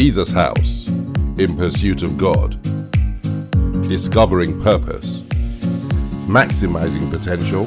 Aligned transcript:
Jesus 0.00 0.30
House 0.30 0.86
in 1.38 1.56
pursuit 1.56 2.04
of 2.04 2.16
God, 2.16 2.56
discovering 3.82 4.62
purpose, 4.62 5.22
maximizing 6.28 7.10
potential, 7.10 7.64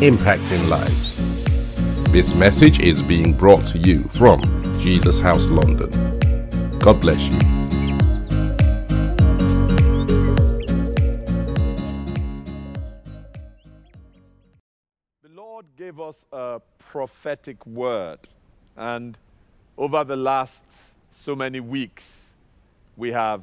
impacting 0.00 0.68
lives. 0.68 1.14
This 2.10 2.34
message 2.34 2.80
is 2.80 3.00
being 3.00 3.34
brought 3.34 3.64
to 3.66 3.78
you 3.78 4.02
from 4.08 4.42
Jesus 4.80 5.20
House 5.20 5.46
London. 5.46 5.90
God 6.80 7.00
bless 7.00 7.28
you. 7.28 7.38
The 15.22 15.28
Lord 15.30 15.66
gave 15.76 16.00
us 16.00 16.24
a 16.32 16.60
prophetic 16.80 17.64
word, 17.64 18.18
and 18.76 19.16
over 19.76 20.02
the 20.02 20.16
last 20.16 20.64
so 21.18 21.34
many 21.34 21.58
weeks, 21.58 22.32
we 22.96 23.10
have 23.10 23.42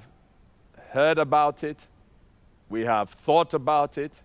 heard 0.91 1.17
about 1.17 1.61
it, 1.61 1.87
we 2.69 2.81
have 2.85 3.09
thought 3.09 3.53
about 3.53 3.97
it, 3.97 4.21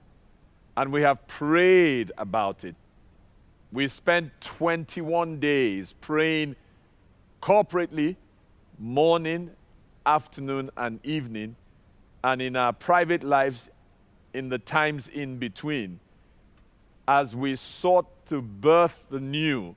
and 0.77 0.93
we 0.93 1.03
have 1.03 1.27
prayed 1.27 2.13
about 2.17 2.63
it. 2.63 2.77
We 3.73 3.89
spent 3.89 4.41
21 4.41 5.41
days 5.41 5.95
praying 6.01 6.55
corporately, 7.43 8.15
morning, 8.79 9.51
afternoon, 10.07 10.71
and 10.77 11.05
evening, 11.05 11.57
and 12.23 12.41
in 12.41 12.55
our 12.55 12.73
private 12.73 13.25
lives 13.25 13.69
in 14.33 14.49
the 14.49 14.59
times 14.59 15.09
in 15.09 15.39
between 15.39 15.99
as 17.09 17.35
we 17.35 17.57
sought 17.57 18.07
to 18.27 18.41
birth 18.41 19.03
the 19.11 19.19
new 19.19 19.75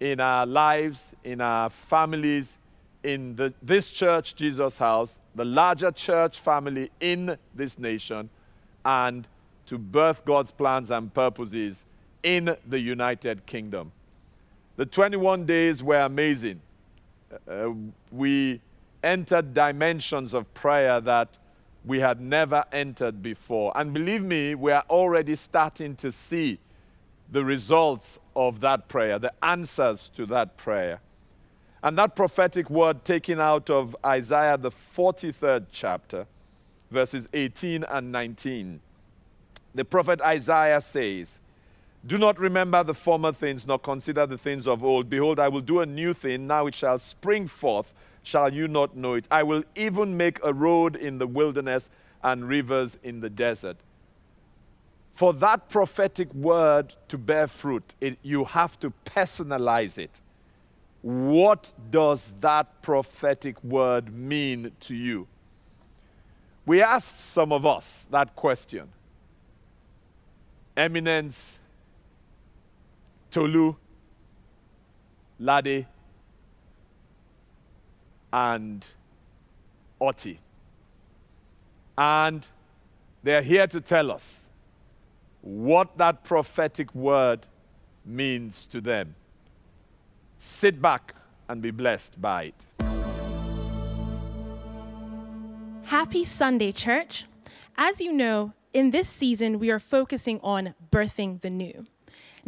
in 0.00 0.20
our 0.20 0.44
lives, 0.44 1.12
in 1.24 1.40
our 1.40 1.70
families, 1.70 2.58
in 3.06 3.36
the, 3.36 3.54
this 3.62 3.92
church, 3.92 4.34
Jesus 4.34 4.78
House, 4.78 5.20
the 5.36 5.44
larger 5.44 5.92
church 5.92 6.40
family 6.40 6.90
in 6.98 7.38
this 7.54 7.78
nation, 7.78 8.28
and 8.84 9.28
to 9.66 9.78
birth 9.78 10.24
God's 10.24 10.50
plans 10.50 10.90
and 10.90 11.14
purposes 11.14 11.84
in 12.24 12.56
the 12.66 12.80
United 12.80 13.46
Kingdom. 13.46 13.92
The 14.74 14.86
21 14.86 15.46
days 15.46 15.84
were 15.84 16.00
amazing. 16.00 16.60
Uh, 17.48 17.70
we 18.10 18.60
entered 19.04 19.54
dimensions 19.54 20.34
of 20.34 20.52
prayer 20.52 21.00
that 21.00 21.38
we 21.84 22.00
had 22.00 22.20
never 22.20 22.64
entered 22.72 23.22
before. 23.22 23.72
And 23.76 23.94
believe 23.94 24.24
me, 24.24 24.56
we 24.56 24.72
are 24.72 24.84
already 24.90 25.36
starting 25.36 25.94
to 25.96 26.10
see 26.10 26.58
the 27.30 27.44
results 27.44 28.18
of 28.34 28.58
that 28.60 28.88
prayer, 28.88 29.20
the 29.20 29.32
answers 29.44 30.10
to 30.16 30.26
that 30.26 30.56
prayer. 30.56 31.00
And 31.82 31.96
that 31.98 32.16
prophetic 32.16 32.68
word 32.70 33.04
taken 33.04 33.40
out 33.40 33.70
of 33.70 33.96
Isaiah, 34.04 34.56
the 34.56 34.70
43rd 34.70 35.66
chapter, 35.70 36.26
verses 36.90 37.28
18 37.32 37.84
and 37.84 38.10
19. 38.10 38.80
The 39.74 39.84
prophet 39.84 40.20
Isaiah 40.22 40.80
says, 40.80 41.38
Do 42.06 42.18
not 42.18 42.38
remember 42.38 42.82
the 42.82 42.94
former 42.94 43.32
things, 43.32 43.66
nor 43.66 43.78
consider 43.78 44.26
the 44.26 44.38
things 44.38 44.66
of 44.66 44.82
old. 44.82 45.10
Behold, 45.10 45.38
I 45.38 45.48
will 45.48 45.60
do 45.60 45.80
a 45.80 45.86
new 45.86 46.14
thing. 46.14 46.46
Now 46.46 46.66
it 46.66 46.74
shall 46.74 46.98
spring 46.98 47.46
forth. 47.46 47.92
Shall 48.22 48.52
you 48.52 48.66
not 48.66 48.96
know 48.96 49.14
it? 49.14 49.28
I 49.30 49.42
will 49.42 49.62
even 49.76 50.16
make 50.16 50.40
a 50.42 50.52
road 50.52 50.96
in 50.96 51.18
the 51.18 51.26
wilderness 51.26 51.88
and 52.22 52.48
rivers 52.48 52.96
in 53.02 53.20
the 53.20 53.30
desert 53.30 53.76
for 55.16 55.32
that 55.32 55.70
prophetic 55.70 56.32
word 56.34 56.94
to 57.08 57.16
bear 57.16 57.48
fruit, 57.48 57.94
it, 58.02 58.18
you 58.22 58.44
have 58.44 58.78
to 58.78 58.92
personalize 59.06 59.96
it. 59.96 60.20
What 61.06 61.72
does 61.88 62.34
that 62.40 62.82
prophetic 62.82 63.62
word 63.62 64.12
mean 64.12 64.72
to 64.80 64.94
you? 64.96 65.28
We 66.66 66.82
asked 66.82 67.16
some 67.16 67.52
of 67.52 67.64
us 67.64 68.08
that 68.10 68.34
question. 68.34 68.88
Eminence, 70.76 71.60
Tolu, 73.30 73.76
Lade, 75.38 75.86
and 78.32 78.84
Oti. 80.00 80.40
And 81.96 82.44
they're 83.22 83.42
here 83.42 83.68
to 83.68 83.80
tell 83.80 84.10
us 84.10 84.48
what 85.40 85.96
that 85.98 86.24
prophetic 86.24 86.92
word 86.96 87.46
means 88.04 88.66
to 88.66 88.80
them. 88.80 89.14
Sit 90.38 90.80
back 90.80 91.14
and 91.48 91.62
be 91.62 91.70
blessed 91.70 92.20
by 92.20 92.44
it. 92.44 92.66
Happy 95.84 96.24
Sunday, 96.24 96.72
church. 96.72 97.24
As 97.76 98.00
you 98.00 98.12
know, 98.12 98.52
in 98.72 98.90
this 98.90 99.08
season, 99.08 99.58
we 99.58 99.70
are 99.70 99.78
focusing 99.78 100.40
on 100.42 100.74
birthing 100.90 101.40
the 101.40 101.50
new. 101.50 101.86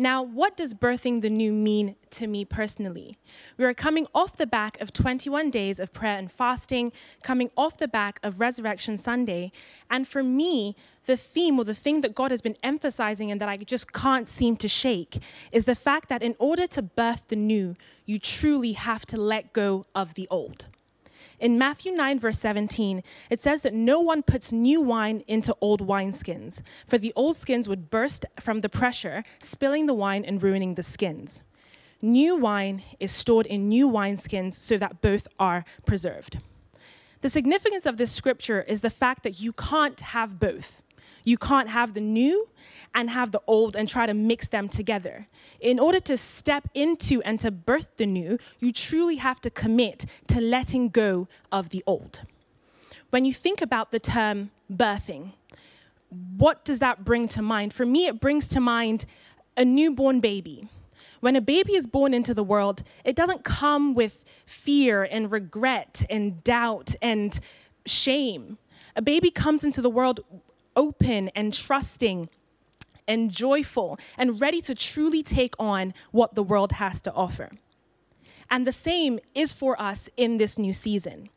Now, 0.01 0.23
what 0.23 0.57
does 0.57 0.75
birthing 0.75 1.23
the 1.23 1.29
new 1.29 1.53
mean 1.53 1.97
to 2.11 2.29
me 2.29 2.45
personally? 2.45 3.19
We 3.57 3.65
are 3.65 3.75
coming 3.75 4.07
off 4.15 4.37
the 4.37 4.47
back 4.47 4.81
of 4.81 4.93
21 4.93 5.51
days 5.51 5.81
of 5.81 5.93
prayer 5.93 6.17
and 6.17 6.31
fasting, 6.31 6.93
coming 7.25 7.51
off 7.57 7.79
the 7.79 7.89
back 7.89 8.21
of 8.23 8.39
Resurrection 8.39 8.97
Sunday. 8.97 9.51
And 9.91 10.07
for 10.07 10.23
me, 10.23 10.77
the 11.07 11.17
theme 11.17 11.59
or 11.59 11.65
the 11.65 11.75
thing 11.75 12.03
that 12.03 12.15
God 12.15 12.31
has 12.31 12.41
been 12.41 12.57
emphasizing 12.63 13.33
and 13.33 13.41
that 13.41 13.49
I 13.49 13.57
just 13.57 13.93
can't 13.93 14.29
seem 14.29 14.55
to 14.59 14.69
shake 14.69 15.21
is 15.51 15.65
the 15.65 15.75
fact 15.75 16.09
that 16.11 16.23
in 16.23 16.37
order 16.39 16.69
to 16.69 16.81
birth 16.81 17.27
the 17.27 17.35
new, 17.35 17.75
you 18.07 18.21
truly 18.21 18.75
have 18.75 19.05
to 19.07 19.17
let 19.17 19.53
go 19.53 19.85
of 19.97 20.15
the 20.15 20.29
old. 20.31 20.67
In 21.39 21.57
Matthew 21.57 21.93
9, 21.93 22.19
verse 22.19 22.39
17, 22.41 23.03
it 23.31 23.41
says 23.41 23.61
that 23.61 23.73
no 23.73 24.01
one 24.01 24.23
puts 24.23 24.51
new 24.51 24.81
wine 24.81 25.23
into 25.29 25.55
old 25.61 25.87
wineskins, 25.87 26.63
for 26.87 26.99
the 26.99 27.13
old 27.15 27.37
skins 27.37 27.69
would 27.69 27.91
burst 27.91 28.27
from 28.41 28.61
the 28.61 28.69
pressure, 28.69 29.23
spilling 29.41 29.87
the 29.87 29.95
wine 29.95 30.25
and 30.25 30.43
ruining 30.43 30.75
the 30.75 30.83
skins. 30.83 31.43
New 32.03 32.37
wine 32.37 32.83
is 32.99 33.13
stored 33.13 33.47
in 33.47 33.69
new 33.69 33.89
wineskins 33.89 34.55
so 34.55 34.77
that 34.79 35.01
both 35.01 35.29
are 35.39 35.65
preserved. 35.87 36.39
The 37.21 37.31
significance 37.31 37.87
of 37.87 37.97
this 37.97 38.13
scripture 38.13 38.63
is 38.63 38.81
the 38.81 38.91
fact 38.91 39.23
that 39.25 39.41
you 39.41 39.53
can't 39.53 39.99
have 40.01 40.39
both. 40.39 40.83
You 41.29 41.37
can't 41.37 41.69
have 41.69 41.93
the 41.93 42.01
new 42.01 42.49
and 42.95 43.11
have 43.11 43.33
the 43.33 43.43
old 43.47 43.77
and 43.77 43.87
try 43.87 44.07
to 44.07 44.15
mix 44.15 44.49
them 44.49 44.67
together. 44.67 45.27
In 45.61 45.79
order 45.79 46.01
to 46.01 46.17
step 46.17 46.71
into 46.73 47.21
and 47.21 47.39
to 47.41 47.51
birth 47.51 47.91
the 47.99 48.07
new, 48.07 48.39
you 48.61 48.73
truly 48.73 49.17
have 49.17 49.39
to 49.43 49.51
commit 49.51 50.07
to 50.29 50.41
letting 50.41 50.89
go 50.89 51.29
of 51.53 51.69
the 51.69 51.85
old. 51.87 52.23
When 53.11 53.27
you 53.27 53.35
think 53.35 53.61
about 53.61 53.93
the 53.93 53.99
term 54.01 54.53
birthing, 54.73 55.33
what 56.09 56.65
does 56.65 56.79
that 56.79 57.05
bring 57.05 57.29
to 57.29 57.43
mind? 57.43 57.75
For 57.75 57.85
me, 57.85 58.07
it 58.07 58.21
brings 58.21 58.49
to 58.49 58.59
mind 58.59 59.05
a 59.55 59.67
newborn 59.67 60.21
baby. 60.21 60.71
When 61.21 61.37
a 61.37 61.43
baby 61.43 61.75
is 61.75 61.87
born 61.87 62.15
into 62.15 62.33
the 62.33 62.43
world, 62.43 62.83
it 63.05 63.15
doesn't 63.15 63.45
come 63.45 63.93
with 63.93 64.25
fear 64.47 65.03
and 65.03 65.31
regret 65.31 66.07
and 66.09 66.43
doubt 66.43 66.95
and 67.03 67.39
shame. 67.85 68.57
A 68.97 69.03
baby 69.03 69.31
comes 69.31 69.63
into 69.63 69.83
the 69.83 69.91
world 69.91 70.21
open 70.79 71.29
and 71.35 71.53
trusting 71.53 72.31
and 73.07 73.33
joyful 73.33 73.99
and 74.17 74.41
ready 74.41 74.63
to 74.63 74.75
truly 74.75 75.23
take 75.23 75.55
on 75.59 75.93
what 76.13 76.35
the 76.37 76.43
world 76.43 76.73
has 76.73 77.01
to 77.01 77.13
offer. 77.13 77.51
And 78.49 78.67
the 78.67 78.73
same 78.73 79.19
is 79.35 79.53
for 79.53 79.81
us 79.81 80.09
in 80.17 80.39
this 80.39 80.57
new 80.57 80.73
season. 80.73 81.29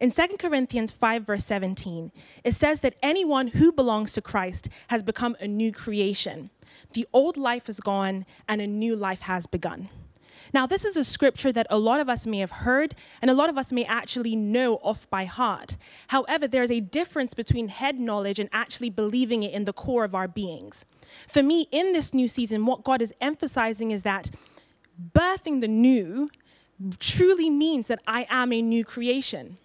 In 0.00 0.10
2 0.10 0.36
Corinthians 0.38 0.90
5, 0.90 1.24
verse 1.24 1.44
17, 1.44 2.10
it 2.42 2.54
says 2.54 2.80
that 2.80 2.96
anyone 3.02 3.48
who 3.48 3.70
belongs 3.70 4.12
to 4.14 4.22
Christ 4.22 4.68
has 4.88 5.02
become 5.02 5.36
a 5.38 5.46
new 5.46 5.70
creation. 5.70 6.50
The 6.94 7.06
old 7.12 7.36
life 7.36 7.68
is 7.68 7.78
gone 7.78 8.26
and 8.48 8.60
a 8.60 8.66
new 8.66 8.96
life 8.96 9.20
has 9.22 9.46
begun. 9.46 9.90
Now, 10.52 10.66
this 10.66 10.84
is 10.84 10.96
a 10.96 11.04
scripture 11.04 11.50
that 11.52 11.66
a 11.70 11.78
lot 11.78 12.00
of 12.00 12.08
us 12.08 12.26
may 12.26 12.38
have 12.38 12.50
heard 12.50 12.94
and 13.20 13.30
a 13.30 13.34
lot 13.34 13.48
of 13.48 13.56
us 13.56 13.72
may 13.72 13.84
actually 13.84 14.36
know 14.36 14.76
off 14.76 15.08
by 15.08 15.24
heart. 15.24 15.76
However, 16.08 16.46
there's 16.46 16.70
a 16.70 16.80
difference 16.80 17.32
between 17.32 17.68
head 17.68 17.98
knowledge 17.98 18.38
and 18.38 18.50
actually 18.52 18.90
believing 18.90 19.42
it 19.42 19.52
in 19.52 19.64
the 19.64 19.72
core 19.72 20.04
of 20.04 20.14
our 20.14 20.28
beings. 20.28 20.84
For 21.26 21.42
me, 21.42 21.68
in 21.70 21.92
this 21.92 22.12
new 22.12 22.28
season, 22.28 22.66
what 22.66 22.84
God 22.84 23.00
is 23.00 23.14
emphasizing 23.20 23.90
is 23.90 24.02
that 24.02 24.30
birthing 25.14 25.60
the 25.60 25.68
new 25.68 26.30
truly 26.98 27.48
means 27.48 27.88
that 27.88 28.00
I 28.06 28.26
am 28.28 28.52
a 28.52 28.60
new 28.60 28.84
creation 28.84 29.58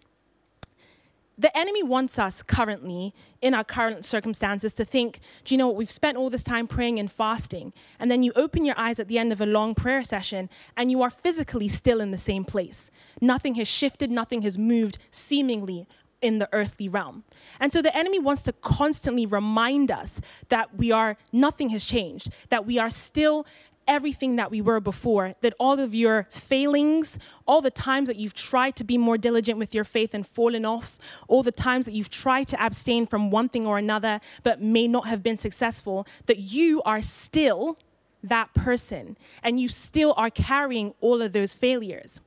the 1.38 1.56
enemy 1.56 1.84
wants 1.84 2.18
us 2.18 2.42
currently, 2.42 3.14
in 3.42 3.54
our 3.54 3.64
current 3.64 4.04
circumstances, 4.06 4.74
to 4.74 4.84
think, 4.84 5.20
do 5.46 5.54
you 5.54 5.58
know 5.58 5.68
what, 5.68 5.76
we've 5.76 5.92
spent 5.92 6.18
all 6.18 6.30
this 6.30 6.44
time 6.44 6.68
praying 6.68 7.00
and 7.00 7.12
fasting, 7.12 7.74
and 8.00 8.10
then 8.10 8.24
you 8.24 8.32
open 8.36 8.66
your 8.66 8.78
eyes 8.80 9.00
at 9.00 9.08
the 9.08 9.20
end 9.20 9.32
of 9.32 9.40
a 9.40 9.46
long 9.46 9.76
prayer 9.76 10.04
session, 10.04 10.50
and 10.76 10.90
you 10.90 11.02
are 11.02 11.12
physically 11.12 11.68
still 11.68 12.02
in 12.02 12.12
the 12.12 12.18
same 12.18 12.44
place. 12.44 12.90
Nothing 13.22 13.56
has 13.56 13.68
shifted, 13.68 14.10
nothing 14.10 14.42
has 14.42 14.58
moved, 14.58 14.98
seemingly, 15.12 15.88
in 16.20 16.40
the 16.40 16.50
earthly 16.52 16.90
realm. 16.90 17.24
And 17.60 17.72
so 17.72 17.82
the 17.82 17.96
enemy 17.96 18.18
wants 18.18 18.42
to 18.44 18.54
constantly 18.54 19.28
remind 19.28 19.92
us 19.92 20.20
that 20.50 20.76
we 20.76 20.92
are, 20.92 21.16
nothing 21.32 21.70
has 21.70 21.86
changed, 21.86 22.30
that 22.50 22.66
we 22.66 22.80
are 22.80 22.90
still 22.90 23.46
everything 23.88 24.36
that 24.36 24.52
we 24.52 24.62
were 24.62 24.80
before, 24.80 25.34
that 25.42 25.54
all 25.60 25.80
of 25.80 25.94
your 25.94 26.28
failings, 26.32 27.18
all 27.48 27.62
the 27.62 27.72
times 27.72 28.08
that 28.08 28.18
you've 28.18 28.34
tried 28.34 28.76
to 28.76 28.84
be 28.84 28.98
more 28.98 29.18
diligent 29.18 29.58
with 29.58 29.74
your 29.74 29.84
faith 29.84 30.14
and 30.14 30.26
fallen 30.28 30.66
off, 30.66 30.98
all 31.28 31.44
the 31.44 31.52
times 31.52 31.86
that 31.86 31.94
you've 31.94 32.10
tried 32.10 32.48
to 32.48 32.64
abstain 32.64 33.06
from 33.06 33.32
one 33.32 33.50
thing 33.50 33.66
or 33.66 33.78
another 33.78 34.20
but 34.44 34.62
may 34.62 34.88
not 34.88 35.08
have 35.08 35.24
been 35.24 35.38
successful, 35.38 36.06
that 36.26 36.38
you 36.40 36.82
are 36.84 37.02
still 37.02 37.78
that 38.24 38.54
person 38.54 39.18
and 39.44 39.60
you 39.60 39.70
still 39.70 40.14
are 40.18 40.30
carrying 40.30 40.94
all 41.00 41.22
of 41.22 41.32
those 41.32 41.54
failures. 41.54 42.20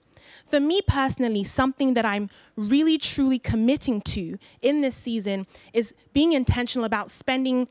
For 0.46 0.60
me 0.60 0.80
personally, 0.86 1.44
something 1.44 1.94
that 1.94 2.04
I'm 2.04 2.28
really 2.56 2.98
truly 2.98 3.38
committing 3.38 4.00
to 4.02 4.36
in 4.60 4.80
this 4.80 4.96
season 4.96 5.46
is 5.72 5.94
being 6.12 6.32
intentional 6.32 6.84
about 6.84 7.10
spending 7.10 7.68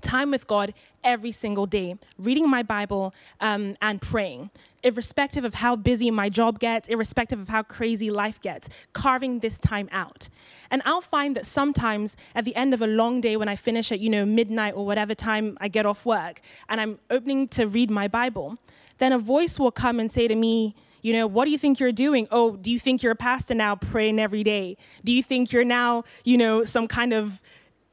time 0.00 0.30
with 0.30 0.46
God 0.46 0.74
every 1.04 1.32
single 1.32 1.66
day, 1.66 1.96
reading 2.18 2.48
my 2.48 2.62
Bible 2.62 3.14
um, 3.40 3.76
and 3.80 4.00
praying, 4.00 4.50
irrespective 4.82 5.44
of 5.44 5.54
how 5.54 5.76
busy 5.76 6.10
my 6.10 6.28
job 6.28 6.58
gets, 6.58 6.88
irrespective 6.88 7.38
of 7.38 7.48
how 7.48 7.62
crazy 7.62 8.10
life 8.10 8.40
gets, 8.40 8.68
carving 8.92 9.40
this 9.40 9.58
time 9.58 9.88
out. 9.92 10.28
And 10.70 10.82
I'll 10.84 11.00
find 11.00 11.36
that 11.36 11.46
sometimes 11.46 12.16
at 12.34 12.44
the 12.44 12.54
end 12.56 12.74
of 12.74 12.82
a 12.82 12.86
long 12.86 13.20
day, 13.20 13.36
when 13.36 13.48
I 13.48 13.56
finish 13.56 13.90
at, 13.92 14.00
you 14.00 14.10
know, 14.10 14.24
midnight 14.26 14.74
or 14.74 14.84
whatever 14.84 15.14
time 15.14 15.56
I 15.60 15.68
get 15.68 15.86
off 15.86 16.04
work, 16.04 16.40
and 16.68 16.80
I'm 16.80 16.98
opening 17.10 17.48
to 17.48 17.66
read 17.66 17.90
my 17.90 18.08
Bible, 18.08 18.58
then 18.98 19.12
a 19.12 19.18
voice 19.18 19.58
will 19.58 19.70
come 19.70 20.00
and 20.00 20.10
say 20.10 20.28
to 20.28 20.34
me, 20.34 20.74
you 21.00 21.12
know, 21.12 21.26
what 21.26 21.44
do 21.44 21.52
you 21.52 21.58
think 21.58 21.78
you're 21.78 21.92
doing? 21.92 22.26
Oh, 22.30 22.56
do 22.56 22.70
you 22.70 22.78
think 22.78 23.02
you're 23.02 23.12
a 23.12 23.16
pastor 23.16 23.54
now 23.54 23.76
praying 23.76 24.18
every 24.18 24.42
day? 24.42 24.76
Do 25.04 25.12
you 25.12 25.22
think 25.22 25.52
you're 25.52 25.64
now, 25.64 26.04
you 26.24 26.36
know, 26.36 26.64
some 26.64 26.88
kind 26.88 27.12
of 27.12 27.40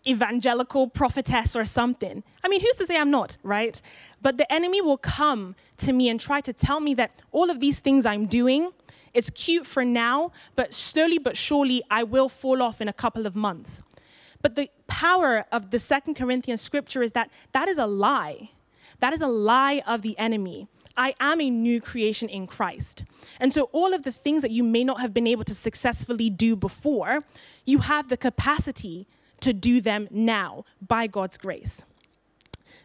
evangelical 0.07 0.87
prophetess 0.87 1.55
or 1.55 1.65
something. 1.65 2.23
I 2.43 2.47
mean, 2.47 2.61
who's 2.61 2.75
to 2.77 2.85
say 2.85 2.97
I'm 2.97 3.11
not, 3.11 3.37
right? 3.43 3.81
But 4.21 4.37
the 4.37 4.51
enemy 4.51 4.81
will 4.81 4.97
come 4.97 5.55
to 5.77 5.93
me 5.93 6.09
and 6.09 6.19
try 6.19 6.41
to 6.41 6.53
tell 6.53 6.79
me 6.79 6.93
that 6.95 7.21
all 7.31 7.49
of 7.49 7.59
these 7.59 7.79
things 7.79 8.05
I'm 8.05 8.25
doing, 8.25 8.71
it's 9.13 9.29
cute 9.29 9.65
for 9.65 9.85
now, 9.85 10.31
but 10.55 10.73
slowly 10.73 11.17
but 11.17 11.37
surely 11.37 11.83
I 11.89 12.03
will 12.03 12.29
fall 12.29 12.61
off 12.61 12.81
in 12.81 12.87
a 12.87 12.93
couple 12.93 13.25
of 13.25 13.35
months. 13.35 13.81
But 14.41 14.55
the 14.55 14.69
power 14.87 15.45
of 15.51 15.71
the 15.71 15.79
Second 15.79 16.15
Corinthians 16.15 16.61
scripture 16.61 17.01
is 17.01 17.13
that 17.13 17.31
that 17.51 17.67
is 17.67 17.77
a 17.77 17.87
lie. 17.87 18.51
That 18.99 19.13
is 19.13 19.21
a 19.21 19.27
lie 19.27 19.81
of 19.87 20.01
the 20.01 20.17
enemy. 20.19 20.67
I 20.97 21.15
am 21.19 21.41
a 21.41 21.49
new 21.49 21.81
creation 21.81 22.29
in 22.29 22.47
Christ. 22.47 23.03
And 23.39 23.51
so, 23.51 23.63
all 23.73 23.93
of 23.93 24.03
the 24.03 24.11
things 24.11 24.41
that 24.41 24.51
you 24.51 24.63
may 24.63 24.83
not 24.83 25.01
have 25.01 25.13
been 25.13 25.27
able 25.27 25.43
to 25.45 25.55
successfully 25.55 26.29
do 26.29 26.55
before, 26.55 27.25
you 27.65 27.79
have 27.79 28.07
the 28.07 28.17
capacity 28.17 29.07
to 29.41 29.53
do 29.53 29.81
them 29.81 30.07
now 30.11 30.65
by 30.81 31.07
God's 31.07 31.37
grace. 31.37 31.83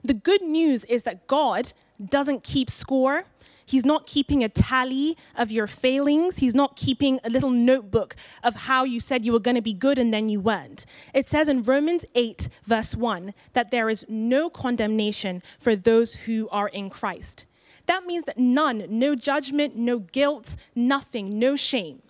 The 0.03 0.15
good 0.15 0.43
news 0.43 0.85
is 0.85 1.03
that 1.03 1.27
God 1.27 1.73
doesn't 2.03 2.43
keep 2.43 2.71
score. 2.71 3.25
He's 3.67 3.85
not 3.85 4.07
keeping 4.07 4.43
a 4.43 4.49
tally 4.49 5.17
of 5.37 5.53
your 5.53 5.67
failings. 5.67 6.39
He's 6.39 6.55
not 6.55 6.75
keeping 6.75 7.21
a 7.23 7.31
little 7.31 7.51
notebook 7.51 8.17
of 8.43 8.55
how 8.55 8.85
you 8.85 8.99
said 8.99 9.25
you 9.25 9.33
were 9.33 9.39
going 9.39 9.55
to 9.55 9.63
be 9.63 9.75
good 9.75 9.99
and 9.99 10.13
then 10.13 10.29
you 10.29 10.41
weren't. 10.41 10.87
It 11.15 11.29
says 11.29 11.47
in 11.47 11.63
Romans 11.63 12.05
8, 12.15 12.49
verse 12.67 12.97
1, 12.97 13.33
that 13.53 13.71
there 13.71 13.89
is 13.89 14.05
no 14.09 14.51
condemnation 14.51 15.43
for 15.59 15.77
those 15.77 16.15
who 16.15 16.49
are 16.51 16.69
in 16.69 16.91
Christ. 16.91 17.45
That 17.87 18.07
means 18.07 18.25
that 18.25 18.39
none, 18.39 18.87
no 18.89 19.15
judgment, 19.15 19.77
no 19.77 19.99
guilt, 19.99 20.57
nothing, 20.75 21.39
no 21.39 21.55
shame. 21.55 22.03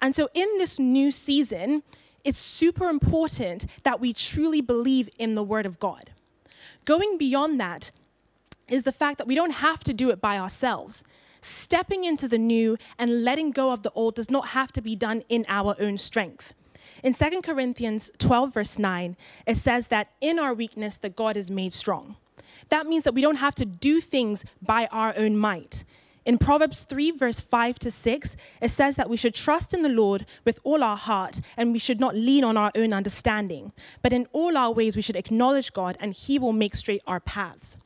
And 0.00 0.16
so 0.16 0.28
in 0.32 0.48
this 0.56 0.78
new 0.78 1.10
season, 1.10 1.82
it's 2.24 2.38
super 2.38 2.88
important 2.88 3.66
that 3.82 4.00
we 4.00 4.12
truly 4.12 4.60
believe 4.60 5.08
in 5.18 5.34
the 5.34 5.42
Word 5.42 5.66
of 5.66 5.78
God. 5.78 6.10
Going 6.84 7.18
beyond 7.18 7.60
that 7.60 7.90
is 8.68 8.84
the 8.84 8.92
fact 8.92 9.18
that 9.18 9.26
we 9.26 9.34
don't 9.34 9.54
have 9.54 9.84
to 9.84 9.92
do 9.92 10.10
it 10.10 10.20
by 10.20 10.38
ourselves. 10.38 11.02
Stepping 11.40 12.04
into 12.04 12.28
the 12.28 12.38
new 12.38 12.76
and 12.98 13.24
letting 13.24 13.50
go 13.50 13.72
of 13.72 13.82
the 13.82 13.92
old 13.92 14.14
does 14.14 14.30
not 14.30 14.48
have 14.48 14.72
to 14.72 14.82
be 14.82 14.94
done 14.94 15.22
in 15.28 15.44
our 15.48 15.74
own 15.80 15.98
strength. 15.98 16.52
In 17.02 17.14
2 17.14 17.40
Corinthians 17.42 18.10
12, 18.18 18.54
verse 18.54 18.78
9, 18.78 19.16
it 19.46 19.56
says 19.56 19.88
that 19.88 20.10
in 20.20 20.38
our 20.38 20.52
weakness, 20.52 20.98
that 20.98 21.16
God 21.16 21.36
is 21.36 21.50
made 21.50 21.72
strong. 21.72 22.16
That 22.68 22.86
means 22.86 23.04
that 23.04 23.14
we 23.14 23.22
don't 23.22 23.36
have 23.36 23.54
to 23.56 23.64
do 23.64 24.00
things 24.00 24.44
by 24.60 24.86
our 24.92 25.14
own 25.16 25.36
might. 25.36 25.84
In 26.30 26.38
Proverbs 26.38 26.84
3, 26.84 27.10
verse 27.10 27.40
5 27.40 27.80
to 27.80 27.90
6, 27.90 28.36
it 28.62 28.68
says 28.68 28.94
that 28.94 29.10
we 29.10 29.16
should 29.16 29.34
trust 29.34 29.74
in 29.74 29.82
the 29.82 29.88
Lord 29.88 30.26
with 30.44 30.60
all 30.62 30.84
our 30.84 30.96
heart 30.96 31.40
and 31.56 31.72
we 31.72 31.80
should 31.80 31.98
not 31.98 32.14
lean 32.14 32.44
on 32.44 32.56
our 32.56 32.70
own 32.76 32.92
understanding. 32.92 33.72
But 34.00 34.12
in 34.12 34.28
all 34.32 34.56
our 34.56 34.70
ways, 34.70 34.94
we 34.94 35.02
should 35.02 35.16
acknowledge 35.16 35.72
God 35.72 35.96
and 35.98 36.14
He 36.14 36.38
will 36.38 36.52
make 36.52 36.76
straight 36.76 37.02
our 37.04 37.18
paths. 37.18 37.78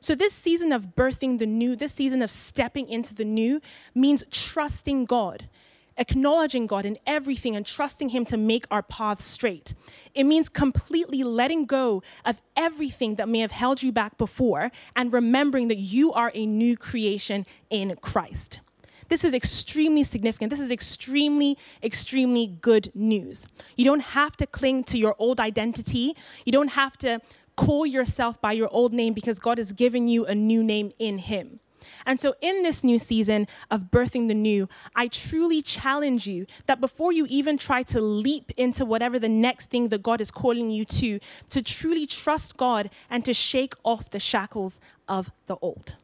So, 0.00 0.16
this 0.16 0.34
season 0.34 0.72
of 0.72 0.96
birthing 0.96 1.38
the 1.38 1.46
new, 1.46 1.76
this 1.76 1.94
season 1.94 2.20
of 2.20 2.32
stepping 2.32 2.88
into 2.88 3.14
the 3.14 3.24
new, 3.24 3.60
means 3.94 4.24
trusting 4.28 5.04
God 5.04 5.48
acknowledging 5.96 6.66
God 6.66 6.84
in 6.84 6.96
everything 7.06 7.54
and 7.56 7.64
trusting 7.64 8.10
Him 8.10 8.24
to 8.26 8.36
make 8.36 8.66
our 8.70 8.82
path 8.82 9.22
straight. 9.22 9.74
It 10.14 10.24
means 10.24 10.48
completely 10.48 11.22
letting 11.22 11.66
go 11.66 12.02
of 12.24 12.40
everything 12.56 13.16
that 13.16 13.28
may 13.28 13.40
have 13.40 13.52
held 13.52 13.82
you 13.82 13.92
back 13.92 14.18
before 14.18 14.70
and 14.96 15.12
remembering 15.12 15.68
that 15.68 15.78
you 15.78 16.12
are 16.12 16.30
a 16.34 16.46
new 16.46 16.76
creation 16.76 17.46
in 17.70 17.96
Christ. 18.00 18.60
This 19.08 19.24
is 19.24 19.34
extremely 19.34 20.02
significant. 20.02 20.50
This 20.50 20.60
is 20.60 20.70
extremely, 20.70 21.58
extremely 21.82 22.46
good 22.46 22.90
news. 22.94 23.46
You 23.76 23.84
don't 23.84 24.00
have 24.00 24.36
to 24.38 24.46
cling 24.46 24.84
to 24.84 24.98
your 24.98 25.14
old 25.18 25.40
identity. 25.40 26.16
You 26.44 26.52
don't 26.52 26.68
have 26.68 26.96
to 26.98 27.20
call 27.56 27.86
yourself 27.86 28.40
by 28.40 28.52
your 28.52 28.68
old 28.70 28.92
name 28.92 29.12
because 29.12 29.38
God 29.38 29.58
has 29.58 29.72
given 29.72 30.08
you 30.08 30.24
a 30.26 30.34
new 30.34 30.62
name 30.62 30.92
in 30.98 31.18
Him. 31.18 31.60
And 32.06 32.20
so, 32.20 32.34
in 32.40 32.62
this 32.62 32.84
new 32.84 32.98
season 32.98 33.46
of 33.70 33.90
birthing 33.90 34.28
the 34.28 34.34
new, 34.34 34.68
I 34.94 35.08
truly 35.08 35.62
challenge 35.62 36.26
you 36.26 36.46
that 36.66 36.80
before 36.80 37.12
you 37.12 37.26
even 37.28 37.56
try 37.56 37.82
to 37.84 38.00
leap 38.00 38.52
into 38.56 38.84
whatever 38.84 39.18
the 39.18 39.28
next 39.28 39.70
thing 39.70 39.88
that 39.88 40.02
God 40.02 40.20
is 40.20 40.30
calling 40.30 40.70
you 40.70 40.84
to, 40.84 41.18
to 41.50 41.62
truly 41.62 42.06
trust 42.06 42.56
God 42.56 42.90
and 43.08 43.24
to 43.24 43.34
shake 43.34 43.74
off 43.84 44.10
the 44.10 44.18
shackles 44.18 44.80
of 45.08 45.30
the 45.46 45.56
old. 45.56 45.96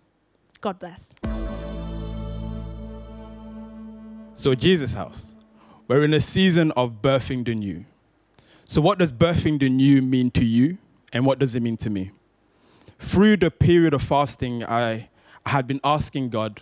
God 0.61 0.79
bless. 0.79 1.15
So, 4.35 4.55
Jesus 4.55 4.95
House, 4.95 5.35
we're 5.87 6.03
in 6.03 6.15
a 6.15 6.21
season 6.21 6.71
of 6.73 7.03
birthing 7.03 7.45
the 7.45 7.55
new. 7.55 7.85
So, 8.65 8.81
what 8.81 8.99
does 8.99 9.13
birthing 9.13 9.61
the 9.61 9.69
new 9.69 10.01
mean 10.01 10.31
to 10.31 10.45
you, 10.45 10.79
and 11.13 11.27
what 11.27 11.39
does 11.39 11.55
it 11.55 11.61
mean 11.61 11.77
to 11.77 11.91
me? 11.91 12.13
Through 12.99 13.39
the 13.39 13.51
period 13.51 13.93
of 13.93 14.03
fasting, 14.03 14.65
I 14.65 15.10
I 15.45 15.51
had 15.51 15.67
been 15.67 15.81
asking 15.83 16.31
God, 16.31 16.61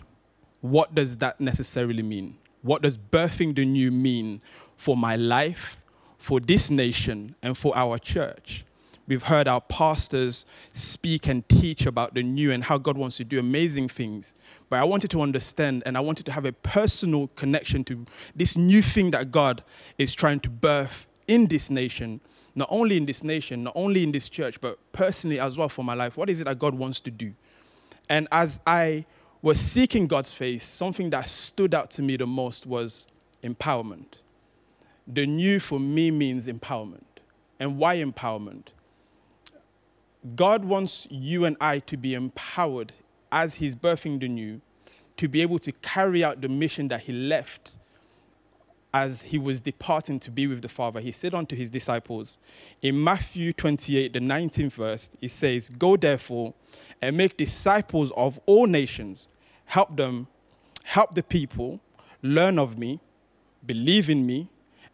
what 0.61 0.95
does 0.95 1.19
that 1.19 1.41
necessarily 1.41 2.03
mean? 2.03 2.37
What 2.63 2.83
does 2.83 2.99
birthing 2.99 3.55
the 3.55 3.65
new 3.65 3.91
mean 3.91 4.41
for 4.77 4.97
my 4.97 5.17
life, 5.17 5.81
for 6.19 6.41
this 6.41 6.71
nation, 6.71 7.35
and 7.43 7.57
for 7.57 7.77
our 7.77 7.99
church? 7.99 8.65
We've 9.07 9.23
heard 9.23 9.49
our 9.49 9.63
pastors 9.63 10.45
speak 10.73 11.27
and 11.29 11.49
teach 11.49 11.87
about 11.87 12.13
the 12.13 12.23
new 12.23 12.53
and 12.53 12.63
how 12.63 12.77
God 12.77 12.99
wants 12.99 13.17
to 13.17 13.25
do 13.25 13.39
amazing 13.39 13.89
things. 13.89 14.35
But 14.69 14.81
I 14.81 14.85
wanted 14.85 15.11
to 15.13 15.23
understand 15.23 15.83
and 15.87 15.97
I 15.97 16.01
wanted 16.01 16.27
to 16.27 16.33
have 16.33 16.45
a 16.45 16.53
personal 16.53 17.29
connection 17.29 17.85
to 17.85 18.05
this 18.37 18.55
new 18.55 18.83
thing 18.83 19.11
that 19.13 19.33
God 19.33 19.65
is 19.97 20.15
trying 20.15 20.41
to 20.41 20.51
birth 20.51 21.07
in 21.27 21.47
this 21.47 21.71
nation, 21.71 22.21
not 22.55 22.69
only 22.71 22.99
in 22.99 23.07
this 23.07 23.25
nation, 23.25 23.63
not 23.63 23.73
only 23.75 24.03
in 24.03 24.13
this 24.13 24.29
church, 24.29 24.61
but 24.61 24.79
personally 24.93 25.41
as 25.41 25.57
well 25.57 25.71
for 25.71 25.85
my 25.85 25.95
life. 25.95 26.19
What 26.19 26.29
is 26.29 26.43
it 26.43 26.45
that 26.45 26.59
God 26.59 26.75
wants 26.75 27.01
to 27.01 27.11
do? 27.11 27.33
And 28.09 28.29
as 28.33 28.61
I 28.67 29.05
was 29.43 29.61
seeking 29.61 30.07
God's 30.07 30.33
face, 30.33 30.65
something 30.65 31.11
that 31.11 31.29
stood 31.29 31.75
out 31.75 31.91
to 31.93 32.03
me 32.03 32.17
the 32.17 32.27
most 32.27 32.67
was 32.67 33.07
empowerment. 33.43 34.19
The 35.07 35.27
new 35.27 35.61
for 35.61 35.79
me 35.79 36.11
means 36.11 36.47
empowerment. 36.47 37.05
And 37.61 37.79
why 37.79 37.97
empowerment? 37.97 38.69
God 40.35 40.65
wants 40.65 41.07
you 41.11 41.45
and 41.45 41.57
I 41.61 41.79
to 41.81 41.97
be 41.97 42.15
empowered 42.15 42.93
as 43.31 43.57
He's 43.57 43.75
birthing 43.75 44.21
the 44.21 44.29
new, 44.29 44.61
to 45.17 45.29
be 45.29 45.43
able 45.43 45.59
to 45.61 45.73
carry 45.73 46.23
out 46.23 46.41
the 46.41 46.49
mission 46.49 46.89
that 46.89 47.03
He 47.03 47.13
left 47.13 47.78
as 48.93 49.23
he 49.23 49.39
was 49.39 49.61
departing 49.61 50.19
to 50.21 50.31
be 50.31 50.47
with 50.47 50.63
the 50.63 50.69
Father, 50.69 51.01
he 51.01 51.13
said 51.13 51.35
unto 51.35 51.55
his 51.55 51.69
disciples, 51.69 52.39
in 52.81 53.03
Matthew 53.03 53.53
28, 53.53 54.13
the 54.13 54.19
19th 54.21 54.73
verse, 54.73 55.11
he 55.21 55.29
says, 55.29 55.69
Go 55.69 55.97
therefore 55.97 56.55
and 57.03 57.17
make 57.17 57.37
disciples 57.37 58.11
of 58.17 58.41
all 58.47 58.67
nations, 58.67 59.29
help 59.67 59.97
them, 59.97 60.27
help 60.85 61.15
the 61.15 61.23
people, 61.23 61.81
learn 62.23 62.59
of 62.59 62.79
me, 62.79 63.01
believe 63.65 64.09
in 64.09 64.25
me, 64.25 64.49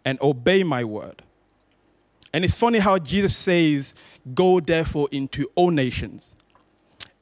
and 0.04 0.20
obey 0.20 0.62
my 0.64 0.82
word. 0.82 1.22
And 2.32 2.44
it's 2.44 2.56
funny 2.56 2.80
how 2.80 2.98
Jesus 2.98 3.36
says, 3.36 3.94
Go 4.34 4.58
therefore 4.58 5.08
into 5.12 5.48
all 5.54 5.70
nations. 5.70 6.34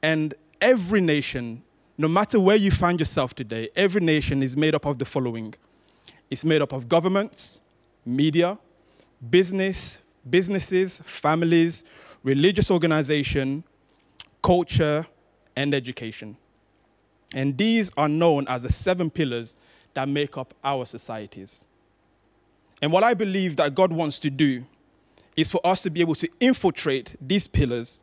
And 0.01 0.33
every 0.59 1.01
nation, 1.01 1.61
no 1.97 2.07
matter 2.07 2.39
where 2.39 2.55
you 2.55 2.71
find 2.71 2.99
yourself 2.99 3.35
today, 3.35 3.69
every 3.75 4.01
nation 4.01 4.41
is 4.41 4.57
made 4.57 4.73
up 4.73 4.85
of 4.85 4.97
the 4.97 5.05
following 5.05 5.53
it's 6.33 6.43
made 6.43 6.63
up 6.63 6.73
of 6.73 6.89
governments, 6.89 7.61
media, 8.03 8.57
business, 9.29 9.99
businesses, 10.27 10.99
families, 11.05 11.83
religious 12.23 12.71
organization, 12.71 13.63
culture, 14.41 15.05
and 15.55 15.75
education. 15.75 16.35
And 17.35 17.55
these 17.55 17.91
are 17.97 18.09
known 18.09 18.47
as 18.47 18.63
the 18.63 18.73
seven 18.73 19.11
pillars 19.11 19.55
that 19.93 20.09
make 20.09 20.35
up 20.35 20.55
our 20.63 20.87
societies. 20.87 21.65
And 22.81 22.91
what 22.91 23.03
I 23.03 23.13
believe 23.13 23.55
that 23.57 23.75
God 23.75 23.93
wants 23.93 24.17
to 24.19 24.31
do 24.31 24.65
is 25.37 25.51
for 25.51 25.61
us 25.63 25.83
to 25.83 25.91
be 25.91 26.01
able 26.01 26.15
to 26.15 26.27
infiltrate 26.39 27.15
these 27.21 27.45
pillars 27.45 28.01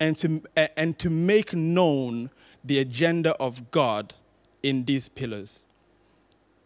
and 0.00 0.16
to, 0.16 0.42
and 0.74 0.98
to 0.98 1.10
make 1.10 1.52
known 1.52 2.30
the 2.64 2.78
agenda 2.78 3.32
of 3.32 3.70
God 3.70 4.14
in 4.62 4.86
these 4.86 5.10
pillars. 5.10 5.66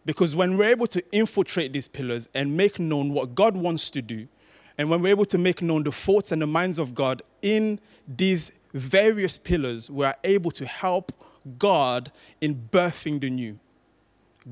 Because 0.07 0.37
when 0.37 0.57
we're 0.57 0.69
able 0.69 0.87
to 0.87 1.03
infiltrate 1.11 1.73
these 1.73 1.89
pillars 1.89 2.29
and 2.33 2.55
make 2.55 2.79
known 2.79 3.11
what 3.11 3.35
God 3.35 3.57
wants 3.57 3.89
to 3.89 4.01
do, 4.01 4.29
and 4.77 4.89
when 4.89 5.01
we're 5.01 5.09
able 5.09 5.25
to 5.25 5.37
make 5.37 5.61
known 5.61 5.83
the 5.83 5.91
thoughts 5.91 6.31
and 6.31 6.41
the 6.41 6.47
minds 6.47 6.79
of 6.79 6.95
God 6.95 7.21
in 7.41 7.81
these 8.07 8.53
various 8.73 9.37
pillars, 9.37 9.89
we 9.89 10.05
are 10.05 10.15
able 10.23 10.51
to 10.51 10.65
help 10.65 11.11
God 11.59 12.13
in 12.39 12.69
birthing 12.71 13.19
the 13.19 13.29
new. 13.29 13.59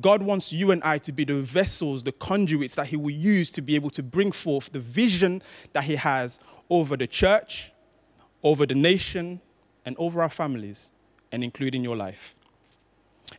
God 0.02 0.22
wants 0.24 0.52
you 0.52 0.72
and 0.72 0.84
I 0.84 0.98
to 0.98 1.14
be 1.14 1.24
the 1.24 1.42
vessels, 1.42 2.04
the 2.04 2.12
conduits 2.12 2.76
that 2.76 2.88
He 2.88 2.98
will 2.98 3.12
use 3.12 3.50
to 3.52 3.62
be 3.62 3.76
able 3.76 3.92
to 3.92 4.04
bring 4.04 4.34
forth 4.34 4.74
the 4.74 4.82
vision 4.82 5.42
that 5.72 5.86
He 5.86 5.96
has 5.96 6.38
over 6.70 6.98
the 6.98 7.08
church, 7.08 7.72
over 8.44 8.66
the 8.66 8.76
nation, 8.76 9.40
and 9.86 9.96
over 9.98 10.22
our 10.22 10.30
families, 10.30 10.92
and 11.32 11.46
including 11.46 11.82
your 11.82 11.96
life. 11.96 12.36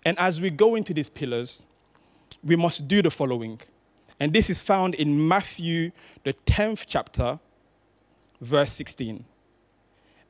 And 0.02 0.18
as 0.18 0.40
we 0.40 0.48
go 0.48 0.76
into 0.76 0.94
these 0.94 1.10
pillars, 1.10 1.66
we 2.46 2.56
must 2.56 2.86
do 2.86 3.02
the 3.02 3.10
following. 3.10 3.60
And 4.20 4.32
this 4.32 4.48
is 4.48 4.60
found 4.60 4.94
in 4.94 5.26
Matthew, 5.26 5.90
the 6.24 6.32
10th 6.46 6.84
chapter, 6.86 7.38
verse 8.40 8.72
16. 8.72 9.24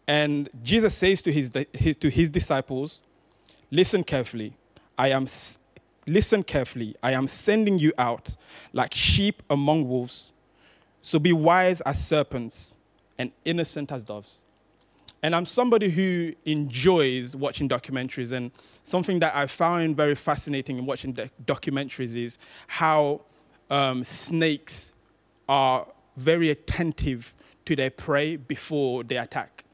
And 0.08 0.48
Jesus 0.62 0.94
says 0.94 1.22
to 1.22 1.32
his, 1.32 1.50
to 1.50 2.08
his 2.08 2.30
disciples, 2.30 3.02
Listen 3.70 4.02
carefully. 4.02 4.56
I 4.96 5.08
am, 5.08 5.26
listen 6.06 6.42
carefully. 6.42 6.96
I 7.02 7.12
am 7.12 7.28
sending 7.28 7.78
you 7.78 7.92
out 7.98 8.36
like 8.72 8.94
sheep 8.94 9.42
among 9.50 9.88
wolves. 9.88 10.32
So 11.02 11.18
be 11.18 11.32
wise 11.32 11.80
as 11.82 12.04
serpents 12.04 12.76
and 13.18 13.32
innocent 13.44 13.92
as 13.92 14.04
doves. 14.04 14.42
And 15.26 15.34
I'm 15.34 15.44
somebody 15.44 15.90
who 15.90 16.34
enjoys 16.44 17.34
watching 17.34 17.68
documentaries. 17.68 18.30
And 18.30 18.52
something 18.84 19.18
that 19.18 19.34
I 19.34 19.48
found 19.48 19.96
very 19.96 20.14
fascinating 20.14 20.78
in 20.78 20.86
watching 20.86 21.14
documentaries 21.44 22.14
is 22.14 22.38
how 22.68 23.22
um, 23.68 24.04
snakes 24.04 24.92
are 25.48 25.84
very 26.16 26.50
attentive 26.50 27.34
to 27.64 27.74
their 27.74 27.90
prey 27.90 28.36
before 28.36 29.02
they 29.02 29.16
attack. 29.16 29.64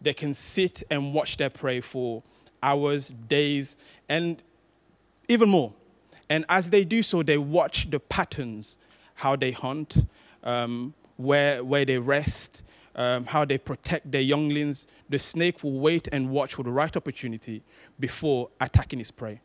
They 0.00 0.14
can 0.14 0.32
sit 0.32 0.84
and 0.88 1.12
watch 1.12 1.38
their 1.38 1.50
prey 1.50 1.80
for 1.80 2.22
hours, 2.62 3.12
days, 3.26 3.76
and 4.08 4.40
even 5.26 5.48
more. 5.48 5.72
And 6.30 6.44
as 6.48 6.70
they 6.70 6.84
do 6.84 7.02
so, 7.02 7.24
they 7.24 7.36
watch 7.36 7.90
the 7.90 7.98
patterns, 7.98 8.76
how 9.14 9.34
they 9.34 9.50
hunt, 9.50 10.06
um, 10.44 10.94
where, 11.16 11.64
where 11.64 11.84
they 11.84 11.98
rest, 11.98 12.62
um, 12.96 13.26
how 13.26 13.44
they 13.44 13.58
protect 13.58 14.10
their 14.10 14.20
younglings. 14.20 14.86
The 15.08 15.18
snake 15.18 15.62
will 15.62 15.78
wait 15.78 16.08
and 16.12 16.30
watch 16.30 16.54
for 16.54 16.62
the 16.62 16.70
right 16.70 16.94
opportunity 16.96 17.62
before 17.98 18.50
attacking 18.60 18.98
his 18.98 19.10
prey. 19.10 19.40